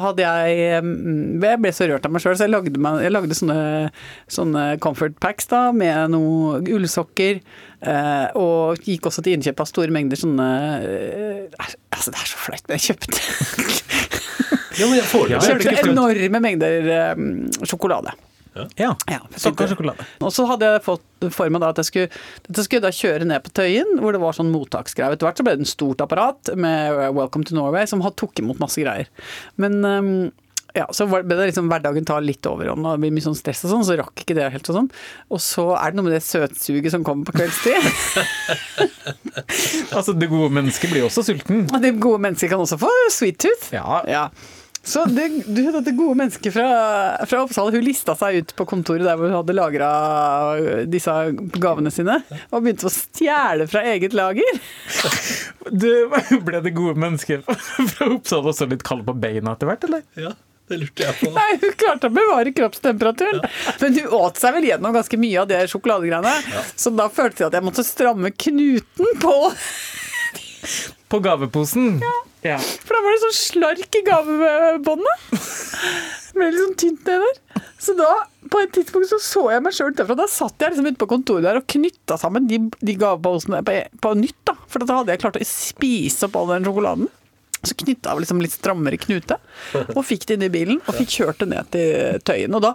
hadde 0.04 0.26
jeg 0.26 0.84
mm, 0.84 1.40
Jeg 1.42 1.62
ble 1.62 1.72
så 1.74 1.88
rørt 1.90 2.06
av 2.06 2.14
meg 2.14 2.24
sjøl, 2.24 2.36
så 2.38 2.46
jeg 2.46 2.54
lagde, 2.54 2.74
meg, 2.76 3.00
jeg 3.06 3.14
lagde 3.14 3.38
sånne, 3.38 3.58
sånne 4.30 4.66
comfort 4.84 5.16
packs 5.22 5.50
da, 5.50 5.68
med 5.76 6.14
noen 6.14 6.68
ullsokker. 6.70 7.40
Eh, 7.80 8.26
og 8.36 8.84
gikk 8.84 9.08
også 9.08 9.24
til 9.24 9.38
innkjøp 9.38 9.62
av 9.64 9.68
store 9.70 9.94
mengder 9.94 10.18
sånne 10.20 10.48
eh, 10.84 11.46
Altså, 11.56 12.12
det 12.12 12.18
er 12.20 12.28
så 12.28 12.40
flaut, 12.42 12.66
men 12.68 12.76
jeg 12.76 12.90
kjøpte 12.90 13.22
Ja, 14.76 14.84
men 14.84 14.98
jeg 14.98 15.06
får, 15.08 15.30
det 15.32 15.38
Kjøpte 15.46 15.88
enorme 15.88 16.42
mengder 16.44 16.90
eh, 16.98 17.22
sjokolade. 17.64 18.12
Ja. 18.80 18.90
Ja, 19.10 19.20
Stakkars 19.36 19.72
sjokolade. 19.74 20.06
Og 20.24 20.34
så 20.34 20.46
hadde 20.50 20.68
jeg 20.68 20.84
fått 20.86 21.30
for 21.34 21.52
meg 21.52 21.62
da 21.62 21.72
at 21.74 21.80
jeg 21.82 21.88
skulle, 21.90 22.20
jeg 22.48 22.66
skulle 22.66 22.84
da 22.86 22.92
kjøre 22.96 23.28
ned 23.28 23.44
på 23.44 23.54
Tøyen, 23.60 23.96
hvor 24.00 24.16
det 24.16 24.22
var 24.22 24.36
sånn 24.36 24.52
mottaksgreier. 24.54 25.16
Etter 25.16 25.28
hvert 25.28 25.40
så 25.40 25.46
ble 25.46 25.56
det 25.56 25.66
en 25.66 25.72
stort 25.72 26.04
apparat 26.04 26.52
med 26.56 27.00
Welcome 27.16 27.48
to 27.48 27.56
Norway, 27.58 27.88
som 27.90 28.04
tok 28.04 28.42
imot 28.42 28.62
masse 28.62 28.80
greier. 28.80 29.10
Men 29.60 29.80
um, 29.84 30.12
ja, 30.76 30.86
så 30.94 31.06
ble 31.10 31.22
det 31.26 31.50
liksom 31.50 31.70
hverdagen 31.70 32.06
tar 32.06 32.22
litt 32.24 32.46
overhånd, 32.46 32.84
og 32.86 32.94
det 32.94 33.02
blir 33.04 33.14
mye 33.16 33.24
sånn 33.24 33.38
stress 33.38 33.64
og 33.66 33.72
sånn, 33.74 33.86
så 33.86 33.96
rakk 34.00 34.22
ikke 34.22 34.36
det 34.38 34.50
helt 34.54 34.70
og 34.70 34.76
sånn. 34.76 34.90
Og 35.32 35.42
så 35.42 35.66
er 35.76 35.90
det 35.90 35.98
noe 35.98 36.06
med 36.08 36.14
det 36.16 36.22
søtsuget 36.26 36.94
som 36.94 37.06
kommer 37.06 37.28
på 37.28 37.38
kveldstid. 37.40 37.90
Altså, 39.90 40.12
det 40.14 40.28
gode 40.30 40.52
mennesket 40.54 40.92
blir 40.92 41.04
også 41.06 41.24
sulten. 41.26 41.64
Og 41.66 41.82
det 41.82 41.90
gode 42.02 42.20
mennesket 42.22 42.52
kan 42.52 42.60
også 42.62 42.78
få 42.80 42.90
sweet 43.12 43.40
tooth. 43.42 43.70
Ja. 43.74 44.00
Ja. 44.08 44.22
Så 44.82 45.02
det, 45.12 45.26
du, 45.44 45.60
dette 45.72 45.92
gode 45.92 46.16
mennesket 46.16 46.54
fra, 46.54 46.68
fra 47.28 47.42
Oppsal, 47.44 47.68
hun 47.74 47.84
lista 47.84 48.14
seg 48.16 48.38
ut 48.40 48.52
på 48.56 48.64
kontoret 48.70 49.04
der 49.04 49.18
hvor 49.20 49.28
hun 49.28 49.36
hadde 49.36 49.56
lagra 49.56 49.88
disse 50.88 51.12
gavene 51.60 51.92
sine, 51.92 52.16
og 52.48 52.64
begynte 52.64 52.88
å 52.88 52.92
stjele 52.94 53.66
fra 53.70 53.82
eget 53.92 54.16
lager. 54.16 54.60
Du, 55.68 55.90
ble 56.46 56.62
det 56.64 56.72
gode 56.76 56.96
mennesket 57.00 57.44
fra 57.92 58.08
Oppsal 58.08 58.48
også 58.48 58.70
litt 58.70 58.86
kald 58.86 59.04
på 59.06 59.14
beina 59.20 59.52
etter 59.52 59.68
hvert, 59.68 59.84
eller? 59.90 60.06
Ja, 60.16 60.32
det 60.72 60.80
lurte 60.80 61.04
jeg 61.04 61.18
på. 61.20 61.34
Nei, 61.36 61.50
hun 61.60 61.76
klarte 61.84 62.08
å 62.08 62.16
bevare 62.16 62.56
kroppstemperaturen. 62.56 63.44
Men 63.82 64.00
hun 64.00 64.16
åt 64.22 64.40
seg 64.40 64.56
vel 64.56 64.70
gjennom 64.70 64.96
ganske 64.96 65.20
mye 65.20 65.44
av 65.44 65.52
det 65.52 65.60
sjokoladegreiene, 65.74 66.64
så 66.72 66.94
da 66.96 67.10
følte 67.12 67.44
jeg 67.44 67.52
at 67.52 67.60
jeg 67.60 67.68
måtte 67.68 67.84
stramme 67.86 68.32
knuten 68.32 69.20
på, 69.20 69.36
På 71.10 71.20
gaveposen. 71.24 71.98
Ja. 72.00 72.16
For 72.86 72.96
da 72.96 73.02
var 73.04 73.16
det 73.16 73.22
sånn 73.26 73.38
slark 73.38 73.98
i 74.00 74.04
gavebåndet. 74.06 75.26
med 76.38 76.54
litt 76.54 76.62
sånn 76.62 76.76
tynt 76.78 77.08
ned 77.08 77.24
der. 77.24 77.62
Så 77.80 77.94
da, 77.98 78.08
på 78.52 78.60
et 78.62 78.72
tidspunkt 78.76 79.10
så 79.10 79.18
så 79.22 79.44
jeg 79.52 79.64
meg 79.64 79.76
sjøl 79.76 79.94
derfra. 79.96 80.16
Da 80.18 80.28
satt 80.30 80.62
jeg 80.62 80.74
liksom 80.74 80.90
ute 80.90 81.00
på 81.00 81.08
kontoret 81.10 81.46
der 81.46 81.60
og 81.60 81.68
knytta 81.70 82.18
sammen 82.20 82.48
de, 82.50 82.60
de 82.80 82.96
gaveposene 83.00 83.62
på, 83.66 83.76
på 84.04 84.12
nytt, 84.18 84.38
da. 84.48 84.56
For 84.70 84.84
da 84.84 85.00
hadde 85.00 85.14
jeg 85.14 85.22
klart 85.24 85.40
å 85.40 85.48
spise 85.48 86.28
opp 86.28 86.38
all 86.40 86.52
den 86.54 86.68
sjokoladen. 86.68 87.10
Så 87.60 87.74
knytta 87.76 88.14
jeg 88.14 88.22
liksom 88.24 88.38
litt 88.40 88.54
strammere 88.54 88.96
knute, 89.00 89.36
og 89.92 90.00
fikk 90.08 90.22
det 90.28 90.38
inn 90.38 90.44
i 90.46 90.52
bilen. 90.52 90.78
Og 90.88 90.96
fikk 90.96 91.10
kjørt 91.18 91.42
det 91.42 91.48
ned 91.50 91.68
til 91.74 92.20
Tøyen. 92.24 92.54
Og 92.56 92.62
da 92.64 92.70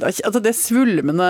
altså 0.00 0.40
det 0.40 0.54
svulmende, 0.56 1.26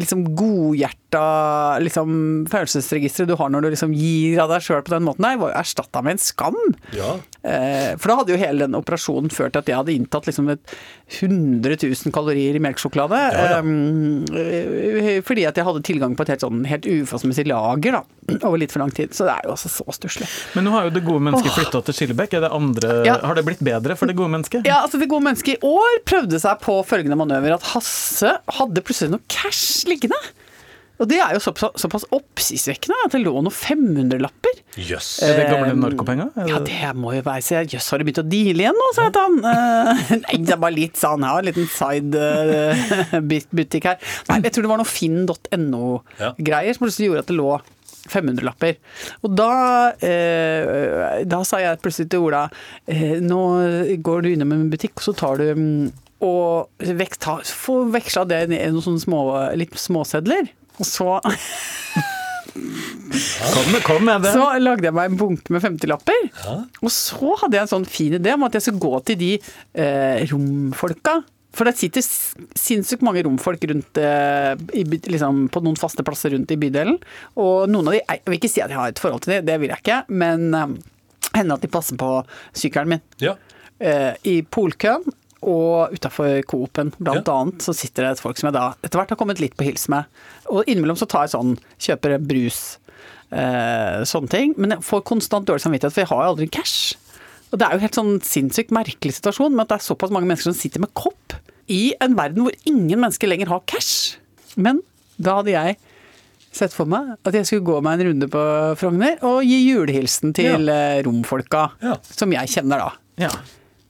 liksom 0.00 0.24
godhjerta 0.38 1.78
liksom, 1.84 2.10
følelsesregisteret 2.50 3.30
du 3.30 3.36
har 3.38 3.52
når 3.54 3.64
du 3.64 3.70
liksom 3.76 3.94
gir 3.94 4.42
av 4.42 4.50
deg 4.52 4.64
sjøl 4.66 4.82
på 4.82 4.94
den 4.96 5.06
måten 5.06 5.26
der, 5.28 5.38
var 5.40 5.52
jo 5.54 5.60
erstatta 5.60 6.02
med 6.02 6.16
en 6.16 6.22
skam. 6.24 6.58
Ja. 6.96 7.14
Eh, 7.46 7.94
For 8.00 8.10
da 8.10 8.18
hadde 8.22 8.34
jo 8.34 8.40
hele 8.42 8.66
den 8.66 8.78
operasjonen 8.78 9.30
ført 9.32 9.54
til 9.54 9.62
at 9.62 9.70
jeg 9.70 9.78
hadde 9.78 9.94
inntatt 9.94 10.26
liksom 10.28 10.50
et 10.52 10.74
100 11.08 11.76
000 11.82 12.12
kalorier 12.12 12.56
i 12.58 12.60
melkesjokolade. 12.60 13.16
Ja, 13.32 13.44
ja. 13.54 13.60
eh, 14.36 15.20
Fordi 15.24 15.46
at 15.48 15.56
jeg 15.56 15.64
hadde 15.64 15.82
tilgang 15.86 16.16
på 16.18 16.26
et 16.26 16.34
helt 16.34 16.44
sånn 16.44 16.64
helt 16.68 16.84
uforholdsmessig 16.84 17.46
lager 17.48 17.96
da, 17.96 18.02
over 18.42 18.60
litt 18.60 18.74
for 18.74 18.82
lang 18.84 18.92
tid. 18.92 19.14
Så 19.16 19.24
det 19.24 19.32
er 19.38 19.48
jo 19.48 19.54
altså 19.54 19.70
så 19.72 19.86
stusslig. 19.96 20.28
Men 20.58 20.68
nå 20.68 20.74
har 20.76 20.88
jo 20.88 20.94
det 20.98 21.04
gode 21.06 21.24
mennesket 21.24 21.54
flytta 21.56 21.80
til 21.88 21.96
Skillebekk. 21.96 22.36
Det 22.44 22.52
andre, 22.52 22.92
Ja. 23.08 23.16
Har 23.24 23.34
det 23.38 23.46
blitt 23.48 23.62
bedre 23.64 23.96
for 23.96 24.10
det 24.10 24.16
gode 24.18 24.32
mennesket? 24.36 24.68
Ja, 24.68 24.82
altså 24.84 25.00
Det 25.00 25.08
gode 25.08 25.24
mennesket 25.24 25.56
i 25.56 25.66
år 25.66 26.02
prøvde 26.04 26.40
seg 26.42 26.60
på 26.64 26.76
følgende 26.86 27.16
manøver. 27.18 27.56
At 27.56 27.70
Hasse 27.72 28.36
hadde 28.60 28.84
plutselig 28.84 29.14
noe 29.16 29.24
cash 29.32 29.86
liggende. 29.88 30.18
Og 30.98 31.06
det 31.10 31.18
er 31.22 31.30
jo 31.36 31.40
såpass, 31.42 31.76
såpass 31.78 32.04
oppsiktsvekkende 32.14 32.96
at 33.06 33.12
det 33.14 33.20
lå 33.22 33.32
noen 33.38 33.54
500-lapper. 33.54 34.54
Jøss. 34.78 35.22
Er 35.26 35.36
det 35.38 35.44
gamle 35.50 35.70
Eh, 35.72 35.78
narkopenger? 35.78 36.28
Er 36.36 36.48
Ja, 36.50 36.58
det- 36.58 36.94
må 36.98 37.14
jo 37.14 37.22
være 37.22 37.42
så 37.42 37.62
Jøss, 37.70 37.90
har 37.90 37.98
du 37.98 38.04
begynt 38.04 38.22
å 38.24 38.28
deale 38.28 38.62
igjen 38.66 38.74
nå, 38.78 38.88
sa 38.94 39.02
jeg 39.06 39.12
til 39.14 39.22
han. 39.22 39.38
Eh, 39.44 40.16
Nei, 40.24 40.36
det 40.44 40.52
er 40.54 40.60
bare 40.62 40.74
litt 40.74 40.96
sånn, 40.98 41.22
jeg 41.22 41.30
har 41.30 41.38
en 41.38 41.48
liten 41.48 41.68
side-butikk 43.12 43.84
her. 43.90 43.98
Nei, 44.28 44.40
jeg 44.42 44.52
tror 44.54 44.62
det 44.66 44.72
var 44.72 44.80
noe 44.82 44.88
finn.no-greier 44.92 46.74
som 46.76 46.84
plutselig 46.86 47.08
gjorde 47.10 47.24
at 47.24 47.30
det 47.32 47.38
lå 47.38 47.50
500-lapper. 48.08 48.76
Og 49.26 49.34
da, 49.36 49.50
eh, 50.00 51.24
da 51.28 51.42
sa 51.44 51.58
jeg 51.62 51.80
plutselig 51.84 52.08
til 52.12 52.24
Ola 52.28 52.46
eh, 52.88 53.18
Nå 53.20 53.40
går 54.04 54.22
du 54.24 54.30
innom 54.32 54.52
en 54.54 54.70
butikk, 54.72 54.94
og 54.98 55.02
så 55.08 55.16
tar 55.18 55.36
du 55.42 55.48
mm, 55.54 55.92
og 56.24 56.68
vekst, 56.98 57.22
få 57.54 57.84
veksla 57.94 58.24
det 58.26 58.40
i 58.50 58.56
noen 58.70 58.82
sånne 58.82 59.02
små, 59.04 59.20
litt 59.58 59.76
småsedler. 59.78 60.48
Så 60.86 61.18
Kom, 62.58 63.74
kom 63.84 64.04
med 64.04 64.22
det! 64.24 64.32
Så 64.34 64.44
lagde 64.60 64.88
jeg 64.88 64.94
meg 64.96 65.10
en 65.10 65.18
bunke 65.18 65.54
med 65.54 65.62
50-lapper. 65.64 66.28
Ja. 66.44 66.56
Og 66.82 66.92
så 66.92 67.34
hadde 67.40 67.56
jeg 67.56 67.64
en 67.66 67.70
sånn 67.72 67.88
fin 67.88 68.16
idé 68.18 68.34
om 68.34 68.44
at 68.46 68.56
jeg 68.58 68.66
skulle 68.66 68.82
gå 68.82 69.00
til 69.08 69.18
de 69.20 69.30
eh, 69.38 70.24
romfolka. 70.30 71.18
For 71.56 71.66
det 71.66 71.74
sitter 71.78 72.04
sinnssykt 72.04 73.02
mange 73.06 73.22
romfolk 73.26 73.64
rundt, 73.70 73.98
eh, 74.02 74.52
i, 74.76 74.84
liksom, 75.08 75.46
på 75.54 75.62
noen 75.64 75.78
faste 75.80 76.04
plasser 76.06 76.34
rundt 76.34 76.52
i 76.54 76.58
bydelen. 76.60 76.98
Og 77.40 77.70
noen 77.72 77.90
av 77.90 77.96
de, 77.96 78.02
jeg 78.04 78.24
vil 78.28 78.38
ikke 78.38 78.52
si 78.52 78.62
at 78.64 78.74
jeg 78.74 78.80
har 78.80 78.92
et 78.92 79.02
forhold 79.02 79.24
til 79.24 79.38
dem, 79.38 79.48
det 79.48 79.56
vil 79.62 79.72
jeg 79.72 79.82
ikke, 79.82 80.02
men 80.12 80.48
eh, 80.54 80.76
hender 81.38 81.56
at 81.56 81.64
de 81.64 81.72
passer 81.72 81.98
på 82.00 82.12
sykkelen 82.56 82.96
min. 82.96 83.06
Ja. 83.24 83.34
Eh, 83.78 84.12
I 84.28 84.36
polkøen 84.42 85.06
og 85.42 85.92
utafor 85.94 86.42
Coop-en, 86.50 86.92
blant 86.98 87.26
Ja. 87.28 87.34
annet, 87.40 87.58
så 87.62 87.74
sitter 87.74 88.02
det 88.04 88.10
et 88.16 88.20
folk 88.20 88.36
som 88.38 88.48
jeg 88.48 88.54
da 88.58 88.74
etter 88.82 88.98
hvert 88.98 89.10
har 89.10 89.16
kommet 89.20 89.38
litt 89.40 89.56
på 89.56 89.64
hils 89.64 89.88
med. 89.88 90.04
Og 90.50 90.64
innimellom 90.66 90.96
så 90.98 91.06
tar 91.08 91.26
jeg 91.26 91.34
sånn, 91.36 91.58
kjøper 91.78 92.18
brus, 92.26 92.78
eh, 93.30 94.02
sånne 94.08 94.28
ting. 94.32 94.54
Men 94.56 94.70
jeg 94.70 94.78
får 94.86 95.04
konstant 95.04 95.46
dårlig 95.46 95.62
samvittighet, 95.62 95.92
for 95.94 96.00
jeg 96.02 96.08
har 96.08 96.24
jo 96.24 96.32
aldri 96.34 96.50
cash. 96.50 96.94
Og 97.52 97.58
det 97.58 97.66
er 97.68 97.72
jo 97.78 97.84
helt 97.86 97.94
sånn 97.96 98.20
sinnssykt 98.20 98.70
merkelig 98.74 99.14
situasjon 99.20 99.54
med 99.54 99.62
at 99.64 99.68
det 99.68 99.78
er 99.80 99.86
såpass 99.94 100.10
mange 100.12 100.26
mennesker 100.28 100.50
som 100.52 100.58
sitter 100.58 100.80
med 100.80 100.92
kopp 100.94 101.32
i 101.68 101.94
en 102.00 102.14
verden 102.16 102.42
hvor 102.44 102.52
ingen 102.66 102.98
mennesker 103.00 103.28
lenger 103.28 103.48
har 103.48 103.60
cash. 103.66 104.16
Men 104.56 104.82
da 105.20 105.36
hadde 105.40 105.52
jeg 105.54 105.78
sett 106.52 106.72
for 106.72 106.84
meg 106.88 107.16
at 107.24 107.32
jeg 107.36 107.46
skulle 107.46 107.64
gå 107.64 107.80
meg 107.84 108.00
en 108.00 108.06
runde 108.10 108.28
på 108.32 108.42
Frogner 108.80 109.18
og 109.22 109.42
gi 109.44 109.58
julehilsen 109.70 110.34
til 110.34 110.66
ja. 110.66 111.00
romfolka, 111.04 111.70
Ja. 111.84 111.96
som 112.02 112.32
jeg 112.32 112.48
kjenner 112.48 112.78
da. 112.78 112.90
Ja. 113.18 113.30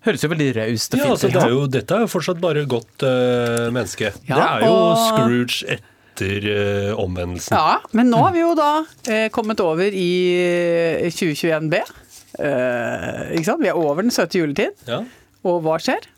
Høres 0.09 0.25
jo 0.25 0.31
veldig 0.33 0.49
raust 0.57 0.95
og 0.97 1.03
Ja, 1.05 1.11
altså, 1.13 1.29
det 1.35 1.43
er 1.45 1.53
jo, 1.53 1.63
dette 1.69 1.95
er 1.99 2.05
jo 2.07 2.11
fortsatt 2.11 2.41
bare 2.41 2.65
godt 2.71 3.05
uh, 3.05 3.69
menneske. 3.75 4.11
Ja, 4.29 4.35
det 4.35 4.49
er 4.49 4.67
jo 4.67 4.75
og- 4.75 5.05
Scrooge 5.05 5.79
etter 5.79 6.47
eh, 6.51 6.93
omvendelsen. 6.99 7.55
Ja, 7.55 7.77
men 7.95 8.09
nå 8.11 8.19
har 8.25 8.33
vi 8.35 8.41
jo 8.43 8.55
da 8.59 8.71
eh, 9.07 9.29
kommet 9.31 9.61
over 9.63 9.87
i 9.95 10.09
eh, 10.35 11.11
2021B. 11.15 11.79
Eh, 12.43 13.35
ikke 13.39 13.47
sant? 13.53 13.63
Vi 13.63 13.69
er 13.71 13.79
over 13.79 14.03
den 14.03 14.11
søte 14.15 14.41
juletid. 14.41 14.75
Ja. 14.89 15.03
Og 15.47 15.61
hva 15.63 15.77
skjer? 15.83 16.09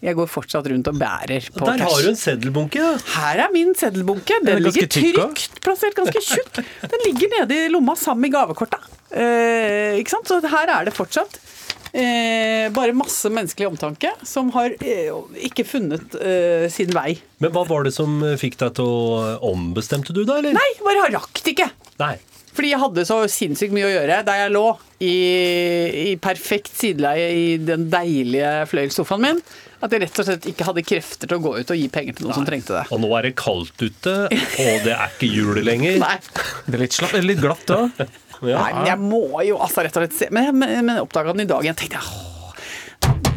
Jeg 0.00 0.16
går 0.16 0.28
fortsatt 0.32 0.66
rundt 0.70 0.88
og 0.88 0.96
bærer 1.00 1.44
på 1.52 1.66
Der 1.66 1.82
har 1.84 1.98
du 2.02 2.08
en 2.08 2.16
seddelbunke. 2.16 2.78
ja. 2.80 2.94
Her 3.16 3.42
er 3.46 3.50
min 3.52 3.74
seddelbunke. 3.76 4.38
Den 4.44 4.56
Den 4.62 4.64
ligger 4.68 4.88
trygt 4.88 5.58
plassert, 5.64 5.94
ganske 5.98 6.22
tjukk. 6.24 6.62
Den 6.86 7.04
ligger 7.08 7.34
nede 7.40 7.58
i 7.66 7.68
lomma 7.74 7.94
sammen 7.98 8.22
med 8.28 8.32
gavekorta. 8.38 8.78
Eh, 9.10 9.98
ikke 10.00 10.14
sant? 10.14 10.30
Så 10.30 10.40
her 10.46 10.72
er 10.78 10.86
det 10.88 10.94
fortsatt 10.96 11.36
eh, 11.92 12.70
bare 12.74 12.96
masse 12.96 13.30
menneskelig 13.32 13.70
omtanke 13.70 14.12
som 14.26 14.50
har 14.56 14.74
eh, 14.80 15.12
ikke 15.50 15.66
funnet 15.68 16.16
eh, 16.20 16.66
sin 16.72 16.92
vei. 16.94 17.14
Men 17.42 17.54
hva 17.54 17.64
var 17.68 17.86
det 17.86 17.94
som 17.96 18.20
fikk 18.40 18.58
deg 18.60 18.76
til 18.78 18.90
å 18.90 19.38
Ombestemte 19.50 20.14
du 20.16 20.22
deg, 20.24 20.36
eller? 20.42 20.58
Nei, 20.58 20.68
bare 20.84 21.08
rakk 21.14 21.42
det 21.44 21.56
ikke. 21.56 21.70
Nei. 22.02 22.16
Fordi 22.50 22.72
jeg 22.72 22.82
hadde 22.82 23.06
så 23.06 23.16
sinnssykt 23.30 23.74
mye 23.74 23.86
å 23.86 23.92
gjøre 23.92 24.22
der 24.26 24.40
jeg 24.42 24.52
lå 24.52 24.64
i, 25.00 25.14
i 26.10 26.14
perfekt 26.20 26.72
sideleie 26.76 27.28
i 27.32 27.44
den 27.62 27.86
deilige 27.92 28.50
fløyelssofaen 28.68 29.22
min, 29.22 29.42
at 29.80 29.94
jeg 29.94 30.02
rett 30.02 30.18
og 30.20 30.26
slett 30.26 30.48
ikke 30.50 30.66
hadde 30.68 30.84
krefter 30.84 31.30
til 31.30 31.38
å 31.38 31.44
gå 31.44 31.54
ut 31.60 31.70
og 31.72 31.78
gi 31.78 31.86
penger 31.92 32.18
til 32.18 32.26
noen 32.26 32.36
som 32.40 32.48
trengte 32.48 32.74
det. 32.76 32.82
Og 32.92 33.00
nå 33.00 33.12
er 33.16 33.30
det 33.30 33.36
kaldt 33.40 33.80
ute, 33.80 34.16
og 34.28 34.82
det 34.84 34.96
er 34.96 35.14
ikke 35.14 35.30
jul 35.30 35.62
lenger. 35.64 36.00
Nei. 36.04 36.16
Det 36.66 36.74
er 36.74 36.84
litt, 36.84 36.98
slapp, 36.98 37.14
er 37.16 37.30
litt 37.30 37.40
glatt 37.40 37.72
òg. 37.76 38.02
Ja. 38.42 38.62
Nei, 38.62 38.72
men 38.78 38.86
jeg 38.92 38.98
må 39.04 39.22
jo 39.46 39.58
altså 39.60 39.82
rett 39.84 39.96
og 39.96 40.04
slett 40.06 40.16
se 40.16 40.28
Men, 40.32 40.52
men, 40.56 40.76
men 40.86 40.94
jeg 40.96 41.04
oppdaga 41.06 41.34
den 41.36 41.44
i 41.44 41.50
dag 41.50 41.64
igjen. 41.66 41.76
tenkte 41.76 42.00
jeg, 42.00 42.08
åh. 42.08 42.26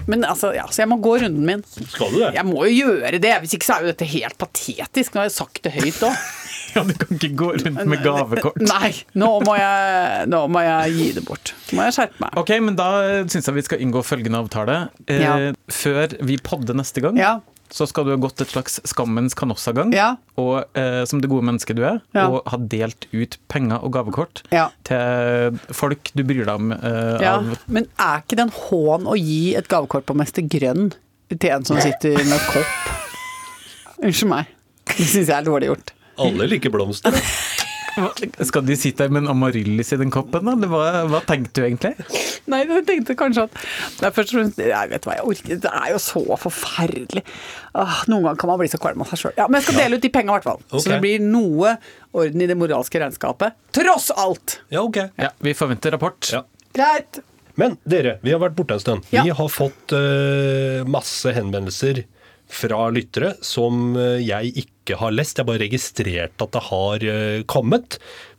Men 0.07 0.25
altså, 0.27 0.49
ja, 0.51 0.65
så 0.67 0.81
jeg 0.83 0.89
må 0.91 0.97
gå 0.99 1.13
runden 1.21 1.45
min. 1.47 1.61
Skal 1.87 2.09
du 2.11 2.17
det? 2.19 2.33
Jeg 2.35 2.43
må 2.43 2.65
jo 2.67 2.73
gjøre 2.89 3.19
det, 3.23 3.29
hvis 3.39 3.53
ikke 3.55 3.67
så 3.69 3.77
er 3.77 3.85
jo 3.85 3.91
dette 3.93 4.07
helt 4.11 4.35
patetisk. 4.41 5.13
Nå 5.15 5.21
har 5.21 5.29
jeg 5.29 5.35
sagt 5.37 5.61
det 5.63 5.75
høyt 5.77 6.01
òg. 6.09 6.17
Ja, 6.73 6.81
du 6.81 6.89
kan 6.97 7.11
ikke 7.19 7.27
gå 7.37 7.47
rundt 7.53 7.83
med 7.85 7.99
gavekort. 8.01 8.55
Nei, 8.65 8.87
nå 9.21 9.27
må, 9.45 9.53
jeg, 9.59 10.23
nå 10.25 10.39
må 10.49 10.63
jeg 10.65 10.95
gi 10.97 11.03
det 11.19 11.21
bort. 11.27 11.51
Nå 11.69 11.75
må 11.77 11.83
jeg 11.85 11.93
skjerpe 11.99 12.17
meg. 12.23 12.39
Ok, 12.41 12.49
men 12.65 12.79
da 12.79 12.87
syns 13.29 13.45
jeg 13.45 13.53
vi 13.59 13.63
skal 13.67 13.83
inngå 13.85 14.01
følgende 14.01 14.39
avtale. 14.41 14.77
Eh, 15.05 15.21
Ja. 15.21 15.35
Før 15.69 16.15
vi 16.25 16.39
podder 16.41 16.73
neste 16.79 17.03
gang, 17.05 17.19
Ja. 17.21 17.35
Så 17.73 17.87
skal 17.89 18.05
du 18.05 18.11
ha 18.13 18.17
gått 18.21 18.41
et 18.43 18.51
slags 18.53 18.75
skammens 18.85 19.33
kanossagang. 19.33 19.89
Ja. 19.97 20.11
Og 20.37 20.59
eh, 20.77 20.99
som 21.09 21.21
det 21.23 21.29
gode 21.31 21.45
mennesket 21.47 21.79
du 21.79 21.81
er, 21.89 22.01
Ja. 22.13 22.27
og 22.29 22.43
ha 22.51 22.57
delt 22.57 23.07
ut 23.11 23.39
penger 23.49 23.81
og 23.81 23.95
gavekort 23.95 24.43
Ja. 24.53 24.67
til 24.85 25.57
folk 25.73 26.11
du 26.13 26.21
bryr 26.23 26.45
deg 26.45 26.53
om. 26.53 26.71
eh, 26.71 27.17
Ja, 27.23 27.39
av 27.39 27.57
men 27.67 27.87
er 27.97 28.21
ikke 28.21 28.37
det 28.37 28.45
en 28.45 28.53
hån 28.69 29.09
å 29.09 29.17
gi 29.17 29.55
et 29.57 29.67
gavekort 29.73 30.05
på 30.05 30.15
Mester 30.15 30.45
Grønn 30.45 30.91
til 31.33 31.49
en 31.49 31.65
som 31.65 31.81
sitter 31.81 32.21
med 32.29 32.39
kopp? 32.53 32.93
Unnskyld 34.03 34.29
meg. 34.29 34.45
Det 34.85 35.05
syns 35.09 35.27
jeg 35.31 35.35
er 35.39 35.45
dårlig 35.47 35.69
gjort. 35.71 35.91
Alle 36.21 36.45
liker 36.45 36.69
blomster. 36.69 37.15
Skal 38.49 38.65
de 38.67 38.75
sitte 38.79 39.05
der 39.05 39.13
med 39.13 39.23
en 39.23 39.31
amaryllis 39.33 39.93
i 39.93 39.99
den 40.01 40.11
koppen, 40.13 40.47
da? 40.47 40.69
Hva, 40.69 40.83
hva 41.11 41.21
tenkte 41.27 41.61
du 41.61 41.67
egentlig? 41.67 41.93
Nei, 42.51 42.63
jeg 42.65 42.85
tenkte 42.87 43.15
kanskje 43.19 43.45
at 43.47 43.57
er 44.03 44.13
først 44.15 44.33
og 44.33 44.39
fremst 44.39 44.61
Jeg 44.63 44.89
vet 44.91 45.05
hva, 45.07 45.17
jeg 45.17 45.27
orker 45.31 45.59
Det 45.63 45.71
er 45.71 45.91
jo 45.93 45.99
så 46.03 46.23
forferdelig. 46.41 47.23
Åh, 47.79 47.99
noen 48.11 48.27
ganger 48.27 48.41
kan 48.41 48.51
man 48.53 48.61
bli 48.61 48.69
så 48.71 48.79
kvalm 48.81 49.03
av 49.05 49.11
seg 49.11 49.21
sjøl. 49.23 49.35
Ja, 49.39 49.47
men 49.49 49.61
jeg 49.61 49.67
skal 49.67 49.79
dele 49.81 49.99
ut 49.99 50.05
de 50.05 50.13
penga, 50.13 50.31
i 50.31 50.37
hvert 50.37 50.49
fall. 50.49 50.63
Okay. 50.69 50.83
Så 50.85 50.93
det 50.93 51.01
blir 51.03 51.23
noe 51.25 51.75
orden 52.13 52.45
i 52.45 52.49
det 52.49 52.57
moralske 52.59 53.01
regnskapet. 53.01 53.57
Tross 53.75 54.09
alt! 54.13 54.59
Ja, 54.73 54.83
ok. 54.85 54.99
Ja, 55.21 55.31
Vi 55.43 55.55
forventer 55.57 55.95
rapport. 55.95 56.29
Ja. 56.33 56.43
Greit. 56.73 57.21
Men 57.59 57.77
dere, 57.85 58.17
vi 58.25 58.33
har 58.33 58.41
vært 58.41 58.55
borte 58.57 58.77
en 58.77 58.81
stund. 58.81 59.07
Ja. 59.13 59.25
Vi 59.25 59.33
har 59.37 59.49
fått 59.51 59.93
uh, 59.93 60.81
masse 60.89 61.33
henvendelser 61.35 62.03
fra 62.53 62.85
lyttere 62.93 63.33
som 63.43 63.95
eh, 63.99 64.21
jeg 64.23 64.53
ikke 64.63 64.97
har 64.99 65.11
lest. 65.15 65.37
Jeg 65.37 65.43
har 65.43 65.49
bare 65.49 65.63
registrert 65.63 66.43
at 66.43 66.53
det 66.55 66.63
har 66.69 67.05
eh, 67.09 67.41
kommet. 67.49 67.97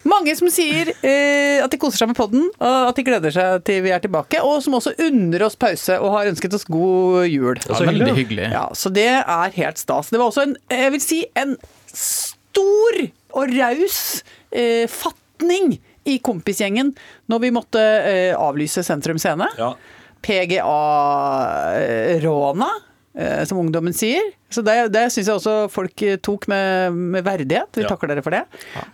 Mange 0.09 0.35
som 0.37 0.51
sier 0.53 0.91
eh, 1.01 1.65
at 1.65 1.73
de 1.73 1.79
koser 1.81 2.03
seg 2.03 2.11
med 2.13 2.19
podden, 2.19 2.45
og 2.61 2.91
at 2.91 2.99
de 2.99 3.05
gleder 3.07 3.33
seg 3.35 3.65
til 3.67 3.83
vi 3.87 3.93
er 3.95 4.03
tilbake. 4.05 4.43
Og 4.45 4.61
som 4.65 4.77
også 4.79 4.93
unner 5.07 5.47
oss 5.47 5.57
pause 5.61 5.97
og 6.01 6.13
har 6.19 6.31
ønsket 6.33 6.57
oss 6.59 6.67
god 6.69 7.25
jul. 7.31 7.57
Ja, 7.65 7.73
så 7.73 7.85
veldig 7.89 8.11
hyggelig. 8.13 8.19
hyggelig. 8.21 8.47
Ja, 8.55 8.67
Så 8.77 8.93
det 8.95 9.09
er 9.23 9.59
helt 9.59 9.79
stas. 9.81 10.13
Det 10.13 10.21
var 10.21 10.29
også 10.31 10.45
en, 10.49 10.57
jeg 10.71 10.93
vil 10.95 11.05
si, 11.05 11.21
en 11.41 11.57
stor 11.95 12.93
og 13.35 13.51
raus 13.57 13.99
eh, 14.55 14.87
fatning 14.91 15.79
i 16.05 16.19
kompisgjengen 16.23 16.93
når 17.33 17.39
vi 17.41 17.51
måtte 17.57 17.81
eh, 17.81 18.37
avlyse 18.37 18.85
Sentrum 18.87 19.19
Scene. 19.19 19.49
Ja. 19.59 19.73
PGA-råna, 21.35 22.69
eh, 22.69 22.84
som 23.47 23.61
ungdommen 23.63 23.95
sier. 23.95 24.33
Så 24.51 24.63
det, 24.67 24.75
det 24.95 25.05
syns 25.15 25.29
jeg 25.31 25.37
også 25.39 25.57
folk 25.71 26.03
eh, 26.03 26.17
tok 26.23 26.49
med, 26.51 26.97
med 27.15 27.25
verdighet. 27.27 27.71
Vi 27.79 27.85
Ja. 27.85 27.91
takker 27.93 28.11
dere 28.11 28.23
for 28.27 28.35
det. 28.35 28.45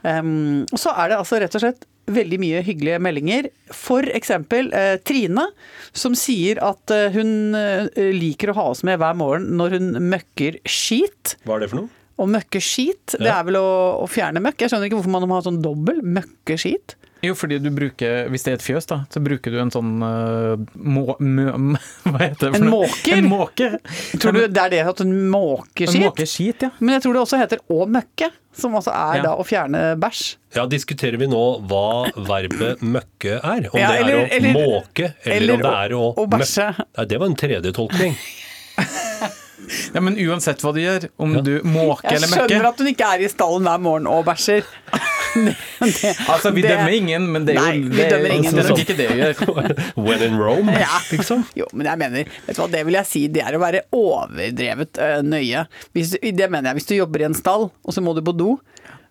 Um, 0.05 0.67
og 0.73 0.79
så 0.81 0.93
er 0.97 1.09
det 1.13 1.19
altså 1.21 1.41
rett 1.41 1.57
og 1.57 1.63
slett 1.65 1.87
veldig 2.11 2.41
mye 2.43 2.61
hyggelige 2.67 2.99
meldinger. 3.03 3.47
For 3.77 4.03
eksempel 4.03 4.73
eh, 4.75 4.97
Trine, 5.07 5.45
som 5.95 6.17
sier 6.19 6.59
at 6.67 6.91
eh, 6.91 7.13
hun 7.15 7.55
eh, 7.55 7.87
liker 8.17 8.51
å 8.51 8.57
ha 8.59 8.65
oss 8.73 8.83
med 8.89 8.99
hver 8.99 9.15
morgen 9.21 9.47
når 9.61 9.77
hun 9.79 9.93
møkker 10.11 10.59
skit. 10.67 11.37
Hva 11.47 11.57
er 11.61 11.65
det 11.65 11.71
for 11.73 11.85
noe? 11.85 11.93
Å 12.21 12.27
møkke 12.29 12.61
skit, 12.61 13.15
det 13.17 13.31
er 13.33 13.45
vel 13.49 13.57
å, 13.57 13.69
å 14.03 14.09
fjerne 14.11 14.43
møkk. 14.45 14.59
Jeg 14.67 14.73
skjønner 14.75 14.91
ikke 14.91 14.99
hvorfor 14.99 15.15
man 15.15 15.25
må 15.31 15.39
ha 15.39 15.45
sånn 15.47 15.63
dobbel 15.65 16.03
møkke 16.05 16.59
skit. 16.61 16.97
Jo, 17.23 17.35
fordi 17.37 17.59
du 17.61 17.69
bruker, 17.77 18.29
hvis 18.33 18.45
det 18.47 18.53
er 18.53 18.57
et 18.57 18.63
fjøs, 18.65 18.87
da, 18.89 19.03
så 19.13 19.21
bruker 19.21 19.53
du 19.53 19.59
en 19.61 19.71
sånn 19.75 19.91
uh, 20.01 20.55
må, 20.81 21.03
mø, 21.21 21.51
Hva 22.09 22.19
heter 22.23 22.49
det? 22.49 22.53
for 22.55 22.57
En 22.57 22.65
noe? 22.65 22.87
måker? 22.89 23.17
En 23.19 23.29
måke. 23.29 23.69
Tror 24.23 24.33
du 24.39 24.41
det 24.47 24.63
er 24.63 24.73
det 24.73 24.81
at 24.89 25.03
en 25.05 25.13
måker 25.29 25.85
En 25.85 25.93
måker 25.93 26.07
måkeskit, 26.07 26.65
ja. 26.65 26.71
Men 26.81 26.97
jeg 26.97 27.05
tror 27.05 27.19
det 27.19 27.23
også 27.27 27.41
heter 27.43 27.61
å 27.69 27.85
møkke, 27.93 28.31
som 28.57 28.75
også 28.81 28.95
er 28.97 29.21
Ja. 29.21 29.23
da 29.29 29.35
å 29.37 29.45
fjerne 29.47 29.83
bæsj. 30.01 30.23
Ja, 30.57 30.65
diskuterer 30.67 31.21
vi 31.21 31.29
nå 31.31 31.43
hva 31.71 31.85
verbet 32.17 32.81
møkke 32.83 33.37
er? 33.39 33.69
Om 33.69 33.79
Ja, 33.79 33.93
det 33.93 34.01
er 34.01 34.01
eller- 34.01 34.17
å 34.17 34.29
eller- 34.39 34.57
måke, 34.57 35.13
eller, 35.25 35.37
eller 35.37 35.55
om 35.55 35.61
det 35.69 35.75
er 35.85 35.97
å, 36.01 36.05
å 36.17 36.27
bæsje. 36.33 36.71
Nei, 36.97 37.05
det 37.13 37.19
var 37.21 37.27
en 37.31 37.37
tredje 37.45 37.73
tolkning. 37.77 38.17
ja. 39.95 40.01
Men 40.01 40.17
uansett 40.19 40.63
hva 40.65 40.73
du 40.75 40.81
gjør, 40.83 41.09
om 41.21 41.37
du 41.45 41.53
måker 41.69 42.17
Jeg 42.17 42.25
skjønner 42.25 42.47
møkker 42.49 42.69
at 42.73 42.81
hun 42.81 42.89
ikke 42.91 43.09
er 43.15 43.23
i 43.27 43.29
stallen 43.31 43.69
hver 43.69 43.83
morgen 43.85 44.09
og 44.11 44.25
bæsjer. 44.27 44.65
Det- 45.35 46.17
Altså, 46.29 46.51
Vi 46.55 46.63
det- 46.63 46.71
dømmer 46.73 46.93
ingen, 46.97 47.27
men 47.33 47.45
det 47.47 47.55
er 47.57 47.61
Nei, 47.61 47.75
jo 47.77 47.89
vi 47.89 47.97
det, 47.97 48.05
er- 48.07 48.11
dømmer 48.17 48.35
ingen, 48.35 48.55
det 48.55 48.65
er 48.65 48.69
nok 48.69 48.79
ikke 48.83 48.97
det 48.99 49.09
vi 49.11 49.19
gjør. 49.21 49.35
When 50.07 50.23
in 50.27 50.39
Rome, 50.41 50.73
Ja. 50.81 50.99
liksom. 51.11 51.45
Jo, 51.57 51.67
men 51.73 51.87
jeg 51.87 51.99
mener, 52.03 52.25
vet 52.47 52.57
du 52.57 52.63
hva, 52.63 52.71
det 52.71 52.85
vil 52.89 52.95
jeg 52.99 53.07
si, 53.07 53.23
det 53.29 53.43
er 53.47 53.59
å 53.59 53.63
være 53.63 53.83
overdrevet 53.93 54.99
uh, 54.99 55.21
nøye. 55.23 55.67
Hvis, 55.95 56.17
det 56.21 56.51
mener 56.51 56.71
jeg, 56.73 56.81
hvis 56.81 56.87
du 56.91 56.95
jobber 56.99 57.21
i 57.23 57.29
en 57.31 57.35
stall, 57.39 57.71
og 57.71 57.95
så 57.95 58.03
må 58.03 58.15
du 58.19 58.23
på 58.27 58.35
do, 58.37 58.57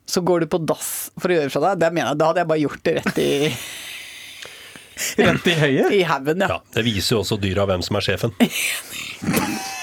så 0.09 0.23
går 0.25 0.41
du 0.41 0.47
på 0.51 0.59
dass 0.65 1.09
for 1.21 1.29
å 1.29 1.37
gjøre 1.37 1.51
fra 1.53 1.61
deg, 1.69 1.79
det 1.85 1.93
mener 1.93 2.11
jeg, 2.13 2.17
da 2.19 2.31
hadde 2.31 2.41
jeg 2.43 2.49
bare 2.49 2.63
gjort 2.65 2.83
det 2.83 2.95
rett 2.99 3.19
i, 3.23 3.31
Rett 5.23 5.45
i 5.47 5.53
høyet. 5.55 5.91
i 5.95 6.01
haugen, 6.03 6.41
ja. 6.43 6.47
Ja, 6.49 6.59
Det 6.75 6.83
viser 6.83 7.15
jo 7.15 7.21
også 7.23 7.37
dyra 7.39 7.63
hvem 7.69 7.79
som 7.85 7.95
er 7.95 8.03
sjefen. 8.03 8.33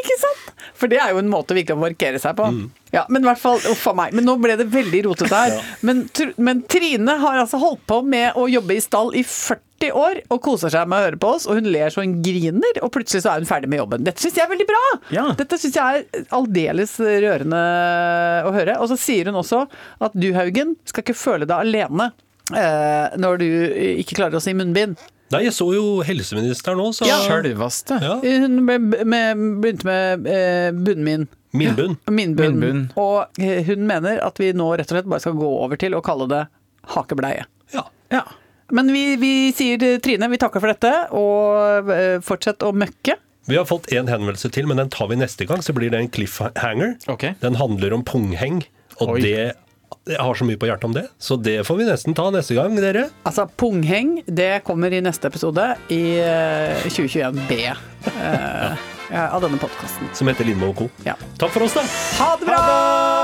Ikke 0.00 0.16
sant? 0.20 0.52
For 0.78 0.90
det 0.90 0.98
er 1.02 1.12
jo 1.14 1.20
en 1.22 1.30
måte 1.32 1.56
virkelig 1.56 1.76
å 1.76 1.82
markere 1.82 2.20
seg 2.22 2.36
på. 2.38 2.48
Ja, 2.94 3.04
men 3.10 3.24
i 3.24 3.28
hvert 3.28 3.40
fall, 3.42 3.60
uff 3.70 3.84
a 3.90 3.94
meg. 3.96 4.14
Men 4.14 4.26
nå 4.28 4.36
ble 4.42 4.56
det 4.60 4.68
veldig 4.70 5.00
rotete 5.08 5.34
her. 5.34 5.54
Men, 5.86 6.04
men 6.36 6.62
Trine 6.70 7.16
har 7.22 7.40
altså 7.42 7.58
holdt 7.62 7.84
på 7.90 8.00
med 8.06 8.38
å 8.38 8.46
jobbe 8.50 8.76
i 8.76 8.82
stall 8.84 9.14
i 9.18 9.24
40 9.26 9.90
år 9.98 10.20
og 10.32 10.40
koser 10.44 10.72
seg 10.72 10.86
med 10.88 11.00
å 11.02 11.06
høre 11.08 11.18
på 11.20 11.32
oss, 11.36 11.46
og 11.50 11.58
hun 11.58 11.66
ler 11.68 11.90
så 11.92 12.04
hun 12.04 12.14
griner, 12.24 12.78
og 12.80 12.92
plutselig 12.94 13.24
så 13.24 13.34
er 13.34 13.42
hun 13.42 13.48
ferdig 13.50 13.68
med 13.72 13.82
jobben. 13.82 14.04
Dette 14.06 14.22
syns 14.22 14.38
jeg 14.38 14.46
er 14.46 14.52
veldig 14.52 14.68
bra! 14.70 14.82
Ja. 15.12 15.24
Dette 15.36 15.58
syns 15.60 15.76
jeg 15.76 16.04
er 16.04 16.28
aldeles 16.38 16.94
rørende 17.02 17.64
å 18.48 18.54
høre. 18.54 18.78
Og 18.80 18.92
så 18.92 19.00
sier 19.00 19.28
hun 19.30 19.40
også 19.42 19.64
at 20.04 20.14
du, 20.16 20.30
Haugen, 20.38 20.76
skal 20.88 21.04
ikke 21.04 21.18
føle 21.18 21.48
deg 21.50 21.66
alene 21.66 22.12
eh, 22.54 23.18
når 23.20 23.42
du 23.42 23.48
ikke 24.04 24.20
klarer 24.22 24.38
å 24.38 24.44
si 24.44 24.54
munnbind. 24.56 25.00
Nei, 25.32 25.40
jeg 25.46 25.54
så 25.56 25.66
jo 25.74 25.84
helseministeren 26.04 26.78
òg, 26.84 26.92
så 26.94 27.08
Sjølvaste. 27.24 27.96
ja. 28.02 28.18
Hun 28.44 28.58
ble- 28.68 29.04
med, 29.08 29.40
begynte 29.62 29.86
med 29.88 30.28
eh, 30.30 30.68
bunnmin. 30.76 31.24
Minbunn. 31.54 31.96
Minnbunn. 32.10 32.56
Minnbunn. 32.58 32.84
Og 33.00 33.40
eh, 33.40 33.62
hun 33.66 33.86
mener 33.88 34.20
at 34.26 34.38
vi 34.42 34.52
nå 34.52 34.72
rett 34.76 34.90
og 34.90 34.96
slett 34.98 35.08
bare 35.10 35.22
skal 35.22 35.36
gå 35.38 35.48
over 35.64 35.78
til 35.80 35.94
å 35.94 36.02
kalle 36.04 36.26
det 36.30 36.42
hakebleie. 36.94 37.44
Ja. 37.74 37.86
Ja. 38.12 38.24
Men 38.74 38.90
vi, 38.92 39.04
vi 39.20 39.32
sier 39.54 39.78
Trine, 40.02 40.28
vi 40.32 40.38
takker 40.40 40.62
for 40.62 40.72
dette, 40.72 40.90
og 41.14 41.90
eh, 41.94 42.16
fortsett 42.24 42.62
å 42.66 42.72
møkke. 42.74 43.16
Vi 43.46 43.58
har 43.58 43.66
fått 43.68 43.90
en 43.92 44.08
henvendelse 44.08 44.48
til, 44.54 44.66
men 44.70 44.78
den 44.80 44.88
tar 44.92 45.10
vi 45.10 45.18
neste 45.20 45.44
gang. 45.48 45.60
Så 45.62 45.74
blir 45.76 45.90
det 45.92 45.98
en 46.00 46.08
cliffhanger. 46.12 46.94
Ok. 47.12 47.26
Den 47.42 47.58
handler 47.60 47.92
om 47.96 48.04
pungheng, 48.08 48.62
og 49.00 49.16
Oi. 49.16 49.20
det 49.24 49.52
jeg 50.04 50.20
har 50.20 50.36
så 50.36 50.44
mye 50.44 50.60
på 50.60 50.68
hjertet 50.68 50.88
om 50.88 50.96
det, 50.96 51.06
så 51.18 51.36
det 51.40 51.58
får 51.66 51.78
vi 51.80 51.88
nesten 51.88 52.16
ta 52.16 52.28
neste 52.34 52.56
gang, 52.58 52.76
dere. 52.76 53.06
Altså, 53.24 53.46
pungheng, 53.60 54.18
det 54.26 54.64
kommer 54.66 54.92
i 54.92 55.00
neste 55.04 55.30
episode 55.32 55.70
i 55.88 56.02
eh, 56.20 56.84
2021B 56.90 57.60
eh, 57.64 58.88
ja, 59.14 59.28
av 59.30 59.44
denne 59.44 59.60
podkasten. 59.60 60.12
Som 60.16 60.28
heter 60.32 60.48
Lindmo 60.48 60.74
og 60.74 60.82
co. 60.84 60.90
Ja. 61.08 61.16
Takk 61.40 61.56
for 61.56 61.68
oss, 61.68 61.78
da. 61.78 61.86
Ha 62.20 62.34
det 62.40 62.50
bra! 62.52 63.23